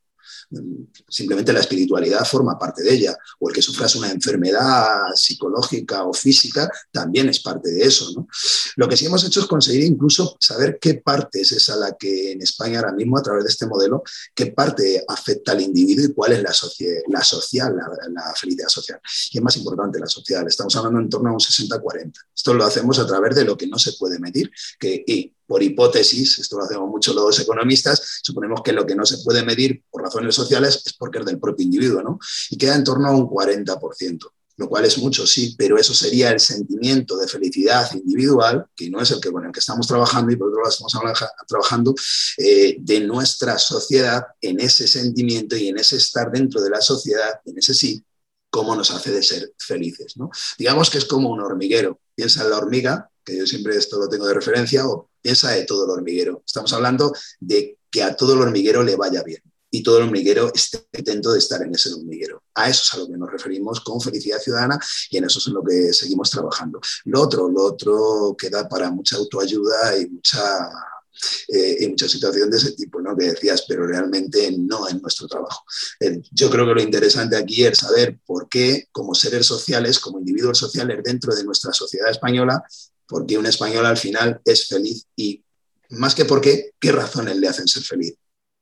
simplemente 1.07 1.53
la 1.53 1.59
espiritualidad 1.59 2.25
forma 2.25 2.57
parte 2.57 2.83
de 2.83 2.93
ella, 2.93 3.17
o 3.39 3.49
el 3.49 3.55
que 3.55 3.61
sufras 3.61 3.95
una 3.95 4.11
enfermedad 4.11 5.13
psicológica 5.15 6.03
o 6.03 6.13
física 6.13 6.69
también 6.91 7.29
es 7.29 7.39
parte 7.39 7.71
de 7.71 7.83
eso. 7.83 8.27
Lo 8.75 8.87
que 8.87 8.97
sí 8.97 9.05
hemos 9.05 9.23
hecho 9.23 9.41
es 9.41 9.45
conseguir 9.45 9.83
incluso 9.83 10.37
saber 10.39 10.77
qué 10.79 10.95
parte 10.95 11.41
es 11.41 11.51
esa 11.51 11.75
la 11.75 11.95
que 11.97 12.31
en 12.31 12.41
España 12.41 12.79
ahora 12.79 12.93
mismo, 12.93 13.17
a 13.17 13.21
través 13.21 13.43
de 13.43 13.49
este 13.49 13.67
modelo, 13.67 14.03
qué 14.33 14.47
parte 14.47 15.03
afecta 15.07 15.51
al 15.51 15.61
individuo 15.61 16.05
y 16.05 16.13
cuál 16.13 16.33
es 16.33 16.43
la, 16.43 16.53
social, 16.53 17.75
la, 17.75 18.33
felicidad 18.35 18.67
social. 18.67 18.99
Y 19.31 19.37
es 19.37 19.43
más 19.43 19.57
importante 19.57 19.99
la 19.99 20.07
social, 20.07 20.47
estamos 20.47 20.75
hablando 20.75 20.99
en 20.99 21.09
torno 21.09 21.29
a 21.29 21.33
un 21.33 21.39
60-40. 21.39 22.13
Esto 22.35 22.53
lo 22.53 22.65
hacemos 22.65 22.99
a 22.99 23.07
través 23.07 23.35
de 23.35 23.45
lo 23.45 23.57
que 23.57 23.67
no 23.67 23.79
se 23.79 23.93
puede 23.93 24.19
medir, 24.19 24.51
que, 24.79 25.03
y 25.05 25.35
por 25.47 25.61
hipótesis, 25.63 26.39
esto 26.39 26.57
lo 26.57 26.63
hacemos 26.63 26.89
mucho 26.89 27.13
los 27.13 27.39
economistas, 27.39 28.19
suponemos 28.23 28.61
que 28.63 28.73
lo 28.73 28.85
que 28.85 28.95
no 28.95 29.05
se 29.05 29.17
puede 29.19 29.43
medir 29.43 29.83
por 29.89 30.03
razones 30.03 30.35
sociales 30.35 30.81
es 30.85 30.93
porque 30.93 31.19
es 31.19 31.25
del 31.25 31.39
propio 31.39 31.63
individuo, 31.63 32.01
¿no? 32.01 32.19
Y 32.49 32.57
queda 32.57 32.75
en 32.75 32.83
torno 32.83 33.07
a 33.07 33.11
un 33.11 33.27
40%, 33.27 34.31
lo 34.57 34.69
cual 34.69 34.85
es 34.85 34.97
mucho, 34.97 35.27
sí, 35.27 35.55
pero 35.57 35.77
eso 35.77 35.93
sería 35.93 36.31
el 36.31 36.39
sentimiento 36.39 37.17
de 37.17 37.27
felicidad 37.27 37.91
individual, 37.93 38.65
que 38.75 38.89
no 38.89 39.01
es 39.01 39.11
el 39.11 39.19
que 39.19 39.31
con 39.31 39.45
el 39.45 39.51
que 39.51 39.59
estamos 39.59 39.87
trabajando 39.87 40.31
y 40.31 40.35
por 40.35 40.47
otro 40.47 40.61
lado 40.61 40.71
estamos 40.71 40.93
trabajando 41.47 41.93
eh, 42.37 42.77
de 42.79 42.99
nuestra 43.01 43.57
sociedad 43.57 44.23
en 44.41 44.59
ese 44.59 44.87
sentimiento 44.87 45.55
y 45.55 45.67
en 45.67 45.77
ese 45.77 45.97
estar 45.97 46.31
dentro 46.31 46.61
de 46.61 46.69
la 46.69 46.81
sociedad, 46.81 47.41
en 47.45 47.57
ese 47.57 47.73
sí, 47.73 48.03
cómo 48.55 48.73
nos 48.73 48.89
hace 48.91 49.11
de 49.11 49.21
ser 49.21 49.53
felices, 49.57 50.15
¿no? 50.15 50.29
Digamos 50.57 50.89
que 50.89 50.97
es 50.97 51.05
como 51.05 51.29
un 51.29 51.41
hormiguero. 51.41 51.99
Piensa 52.15 52.43
en 52.43 52.51
la 52.51 52.57
hormiga, 52.57 53.09
que 53.21 53.37
yo 53.37 53.45
siempre 53.45 53.75
esto 53.75 53.99
lo 53.99 54.07
tengo 54.07 54.25
de 54.25 54.33
referencia, 54.33 54.87
o 54.87 55.09
piensa 55.25 55.49
de 55.49 55.65
todo 55.65 55.85
el 55.85 55.89
hormiguero. 55.89 56.43
Estamos 56.45 56.71
hablando 56.73 57.11
de 57.39 57.79
que 57.89 58.03
a 58.03 58.15
todo 58.15 58.35
el 58.35 58.41
hormiguero 58.41 58.83
le 58.83 58.95
vaya 58.95 59.23
bien 59.23 59.41
y 59.71 59.81
todo 59.81 59.97
el 59.97 60.03
hormiguero 60.03 60.53
esté 60.53 60.85
contento 60.93 61.31
de 61.31 61.39
estar 61.39 61.63
en 61.63 61.73
ese 61.73 61.91
hormiguero. 61.91 62.43
A 62.53 62.69
eso 62.69 62.83
es 62.83 62.93
a 62.93 62.97
lo 62.97 63.07
que 63.07 63.17
nos 63.17 63.31
referimos 63.31 63.81
con 63.81 63.99
felicidad 63.99 64.37
ciudadana 64.39 64.79
y 65.09 65.17
en 65.17 65.23
eso 65.23 65.39
es 65.39 65.47
en 65.47 65.55
lo 65.55 65.63
que 65.63 65.93
seguimos 65.93 66.29
trabajando. 66.29 66.79
Lo 67.05 67.23
otro, 67.23 67.49
lo 67.49 67.63
otro 67.63 68.35
queda 68.37 68.69
para 68.69 68.91
mucha 68.91 69.15
autoayuda 69.15 69.97
y 69.97 70.05
mucha 70.11 70.69
eh, 71.47 71.77
y 71.79 71.87
mucha 71.87 72.07
situación 72.07 72.51
de 72.51 72.57
ese 72.57 72.73
tipo, 72.73 73.01
¿no? 73.01 73.15
Que 73.15 73.31
decías, 73.31 73.65
pero 73.67 73.87
realmente 73.87 74.53
no 74.59 74.87
es 74.87 75.01
nuestro 75.01 75.27
trabajo. 75.27 75.63
yo 76.31 76.51
creo 76.51 76.67
que 76.67 76.73
lo 76.75 76.81
interesante 76.81 77.35
aquí 77.35 77.65
es 77.65 77.79
saber 77.79 78.19
por 78.27 78.47
qué, 78.47 78.89
como 78.91 79.15
seres 79.15 79.47
sociales, 79.47 79.99
como 79.99 80.19
individuos 80.19 80.59
sociales 80.59 80.99
dentro 81.03 81.33
de 81.33 81.43
nuestra 81.43 81.73
sociedad 81.73 82.11
española, 82.11 82.63
por 83.07 83.25
qué 83.25 83.37
un 83.37 83.45
español 83.45 83.85
al 83.85 83.97
final 83.97 84.41
es 84.45 84.67
feliz 84.67 85.05
y 85.15 85.43
más 85.89 86.15
que 86.15 86.25
por 86.25 86.41
qué, 86.41 86.71
qué 86.79 86.91
razones 86.91 87.37
le 87.37 87.47
hacen 87.47 87.67
ser 87.67 87.83
feliz. 87.83 88.15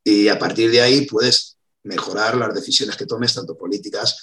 Y 0.04 0.28
a 0.28 0.38
partir 0.38 0.70
de 0.70 0.80
ahí 0.80 1.06
puedes 1.06 1.56
mejorar 1.82 2.36
las 2.36 2.54
decisiones 2.54 2.96
que 2.96 3.06
tomes, 3.06 3.34
tanto 3.34 3.56
políticas, 3.56 4.16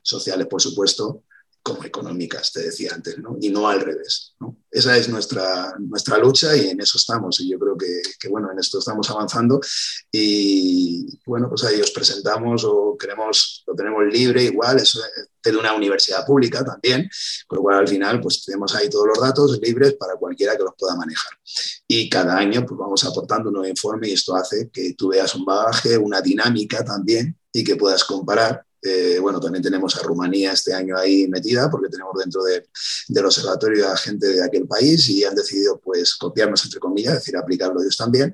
sociales, 0.00 0.46
por 0.46 0.60
supuesto, 0.60 1.24
como 1.64 1.82
económicas, 1.82 2.52
te 2.52 2.60
decía 2.60 2.90
antes, 2.94 3.18
¿no? 3.18 3.38
y 3.40 3.48
no 3.48 3.66
al 3.66 3.80
revés. 3.80 4.34
¿no? 4.38 4.58
Esa 4.70 4.98
es 4.98 5.08
nuestra, 5.08 5.74
nuestra 5.78 6.18
lucha 6.18 6.54
y 6.54 6.68
en 6.68 6.80
eso 6.82 6.98
estamos. 6.98 7.40
Y 7.40 7.48
yo 7.48 7.58
creo 7.58 7.74
que, 7.74 8.02
que, 8.20 8.28
bueno, 8.28 8.52
en 8.52 8.58
esto 8.58 8.80
estamos 8.80 9.10
avanzando. 9.10 9.58
Y 10.12 11.06
bueno, 11.24 11.48
pues 11.48 11.64
ahí 11.64 11.80
os 11.80 11.90
presentamos 11.90 12.64
o 12.66 12.98
queremos, 12.98 13.64
lo 13.66 13.74
tenemos 13.74 14.04
libre 14.12 14.44
igual, 14.44 14.78
es 14.78 15.00
de 15.42 15.56
una 15.56 15.74
universidad 15.74 16.26
pública 16.26 16.62
también, 16.62 17.08
con 17.46 17.56
lo 17.56 17.62
cual 17.62 17.78
al 17.78 17.88
final 17.88 18.20
pues 18.20 18.44
tenemos 18.44 18.74
ahí 18.74 18.90
todos 18.90 19.06
los 19.06 19.20
datos 19.20 19.58
libres 19.62 19.94
para 19.94 20.16
cualquiera 20.16 20.58
que 20.58 20.64
los 20.64 20.74
pueda 20.78 20.96
manejar. 20.96 21.32
Y 21.88 22.10
cada 22.10 22.36
año 22.36 22.66
pues 22.66 22.78
vamos 22.78 23.02
aportando 23.04 23.48
un 23.48 23.54
nuevo 23.54 23.68
informe 23.68 24.08
y 24.08 24.12
esto 24.12 24.36
hace 24.36 24.68
que 24.70 24.92
tú 24.92 25.08
veas 25.08 25.34
un 25.34 25.46
bagaje, 25.46 25.96
una 25.96 26.20
dinámica 26.20 26.84
también 26.84 27.38
y 27.50 27.64
que 27.64 27.76
puedas 27.76 28.04
comparar 28.04 28.66
eh, 28.86 29.18
bueno, 29.18 29.40
también 29.40 29.62
tenemos 29.62 29.96
a 29.96 30.02
Rumanía 30.02 30.52
este 30.52 30.74
año 30.74 30.98
ahí 30.98 31.26
metida 31.26 31.70
porque 31.70 31.88
tenemos 31.88 32.12
dentro 32.18 32.42
del 32.44 33.24
observatorio 33.24 33.88
a 33.88 33.96
gente 33.96 34.26
de 34.26 34.44
aquel 34.44 34.66
país 34.66 35.08
y 35.08 35.24
han 35.24 35.34
decidido 35.34 35.80
pues 35.80 36.14
copiarnos 36.16 36.62
entre 36.64 36.80
comillas, 36.80 37.14
es 37.14 37.20
decir, 37.20 37.36
aplicarlo 37.36 37.80
ellos 37.80 37.96
también. 37.96 38.30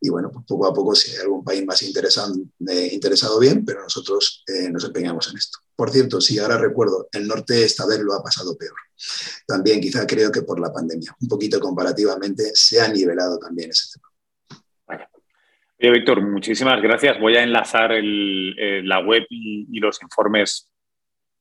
Y 0.00 0.08
bueno, 0.08 0.30
pues 0.32 0.44
poco 0.46 0.68
a 0.68 0.72
poco 0.72 0.94
si 0.94 1.10
hay 1.10 1.18
algún 1.18 1.42
país 1.42 1.66
más 1.66 1.82
interesado, 1.82 2.32
eh, 2.68 2.90
interesado 2.92 3.40
bien, 3.40 3.64
pero 3.64 3.82
nosotros 3.82 4.44
eh, 4.46 4.70
nos 4.70 4.84
empeñamos 4.84 5.28
en 5.30 5.38
esto. 5.38 5.58
Por 5.74 5.90
cierto, 5.90 6.20
si 6.20 6.38
ahora 6.38 6.58
recuerdo, 6.58 7.08
el 7.10 7.26
norte 7.26 7.64
esta 7.64 7.84
vez 7.84 7.98
lo 7.98 8.14
ha 8.14 8.22
pasado 8.22 8.56
peor. 8.56 8.74
También 9.46 9.80
quizá 9.80 10.06
creo 10.06 10.30
que 10.30 10.42
por 10.42 10.60
la 10.60 10.72
pandemia, 10.72 11.16
un 11.20 11.28
poquito 11.28 11.58
comparativamente, 11.58 12.52
se 12.54 12.80
ha 12.80 12.86
nivelado 12.86 13.38
también 13.38 13.70
ese 13.70 13.88
tema. 13.94 14.07
Oye, 15.80 15.92
Víctor, 15.92 16.20
muchísimas 16.22 16.82
gracias. 16.82 17.20
Voy 17.20 17.36
a 17.36 17.42
enlazar 17.42 17.92
eh, 17.92 18.82
la 18.82 18.98
web 18.98 19.24
y, 19.30 19.78
los 19.78 20.02
informes 20.02 20.68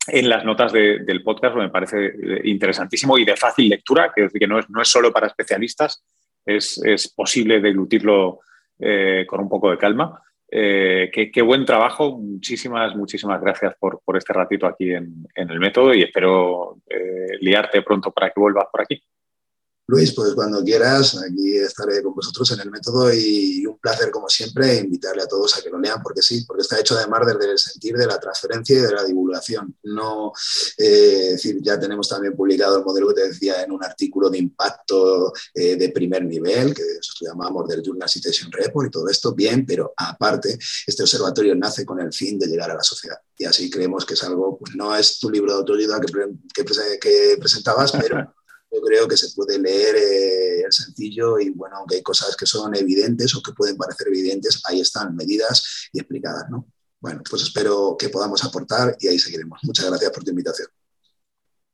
en 0.07 0.29
las 0.29 0.45
notas 0.45 0.71
del 0.71 1.23
podcast, 1.23 1.55
me 1.55 1.69
parece 1.69 2.05
eh, 2.05 2.41
interesantísimo 2.45 3.17
y 3.17 3.25
de 3.25 3.35
fácil 3.35 3.67
lectura, 3.67 4.11
que, 4.15 4.29
que 4.29 4.47
no, 4.47 4.59
es, 4.59 4.69
no 4.69 4.81
es 4.81 4.87
solo 4.87 5.11
para 5.11 5.27
especialistas, 5.27 6.05
es, 6.45 7.13
posible 7.15 7.59
deglutirlo 7.59 8.39
eh, 8.79 9.25
con 9.27 9.41
un 9.41 9.49
poco 9.49 9.71
de 9.71 9.77
calma. 9.77 10.21
qué, 10.49 11.41
buen 11.43 11.65
trabajo, 11.65 12.17
muchísimas, 12.17 12.95
muchísimas 12.95 13.41
gracias 13.41 13.73
por, 13.79 14.01
este 14.15 14.33
ratito 14.33 14.67
aquí 14.67 14.93
en, 14.93 15.25
en 15.35 15.49
el 15.49 15.59
método 15.59 15.93
y 15.95 16.03
espero 16.03 16.77
liarte 17.41 17.81
pronto 17.81 18.11
para 18.11 18.29
que 18.29 18.39
vuelvas 18.39 18.67
por 18.71 18.81
aquí. 18.81 19.01
Luis, 19.89 20.13
pues 20.13 20.33
cuando 20.33 20.61
quieras, 20.65 21.17
aquí 21.17 21.57
estaré 21.57 22.03
con 22.03 22.13
vosotros 22.13 22.51
en 22.51 22.59
el 22.59 22.69
método 22.69 23.13
y 23.13 23.65
un 23.65 23.79
placer 23.79 24.11
como 24.11 24.27
siempre 24.27 24.79
invitarle 24.79 25.23
a 25.23 25.27
todos 25.27 25.57
a 25.57 25.61
que 25.61 25.69
lo 25.69 25.79
lean 25.79 26.03
porque 26.03 26.21
sí, 26.21 26.43
porque 26.45 26.63
está 26.63 26.77
hecho 26.77 26.97
además 26.97 27.21
desde 27.25 27.51
el 27.51 27.57
sentir 27.57 27.95
de 27.95 28.05
la 28.05 28.19
transferencia 28.19 28.77
y 28.77 28.81
de 28.81 28.91
la 28.91 29.05
divulgación. 29.05 29.77
No, 29.83 30.33
eh, 30.77 31.29
decir, 31.31 31.59
ya 31.61 31.79
tenemos 31.79 32.09
también 32.09 32.35
publicado 32.35 32.77
el 32.77 32.83
modelo 32.83 33.07
que 33.07 33.13
te 33.13 33.27
decía 33.29 33.63
en 33.63 33.71
un 33.71 33.81
artículo 33.81 34.29
de 34.29 34.39
impacto 34.39 35.31
eh, 35.53 35.77
de 35.77 35.89
primer 35.89 36.25
nivel, 36.25 36.73
que 36.73 36.81
eso 36.81 37.13
llamamos 37.21 37.65
del 37.69 37.81
Journal 37.81 38.09
Citation 38.09 38.51
Report 38.51 38.87
y 38.87 38.91
todo 38.91 39.07
esto, 39.07 39.33
bien, 39.33 39.65
pero 39.65 39.93
aparte, 39.95 40.59
este 40.85 41.03
observatorio 41.03 41.55
nace 41.55 41.85
con 41.85 42.01
el 42.01 42.11
fin 42.11 42.37
de 42.37 42.47
llegar 42.47 42.71
a 42.71 42.75
la 42.75 42.83
sociedad. 42.83 43.19
Y 43.37 43.45
así 43.45 43.69
creemos 43.69 44.05
que 44.05 44.15
es 44.15 44.23
algo, 44.23 44.57
pues 44.57 44.75
no 44.75 44.93
es 44.97 45.17
tu 45.17 45.29
libro 45.29 45.53
de 45.53 45.59
autoayuda 45.59 46.01
que, 46.01 46.99
que 46.99 47.37
presentabas, 47.39 47.93
pero 47.93 48.33
yo 48.71 48.81
creo 48.81 49.07
que 49.07 49.17
se 49.17 49.29
puede 49.35 49.59
leer 49.59 49.95
eh, 49.95 50.61
el 50.65 50.71
sencillo 50.71 51.39
y 51.39 51.49
bueno, 51.49 51.77
aunque 51.77 51.95
hay 51.95 52.03
cosas 52.03 52.35
que 52.35 52.45
son 52.45 52.75
evidentes 52.75 53.35
o 53.35 53.41
que 53.41 53.53
pueden 53.53 53.77
parecer 53.77 54.07
evidentes, 54.07 54.61
ahí 54.65 54.81
están 54.81 55.15
medidas 55.15 55.89
y 55.93 55.99
explicadas, 55.99 56.49
¿no? 56.49 56.67
Bueno, 56.99 57.21
pues 57.29 57.43
espero 57.43 57.95
que 57.97 58.09
podamos 58.09 58.43
aportar 58.43 58.97
y 58.99 59.07
ahí 59.07 59.19
seguiremos. 59.19 59.59
Muchas 59.63 59.85
gracias 59.85 60.11
por 60.11 60.23
tu 60.23 60.31
invitación. 60.31 60.67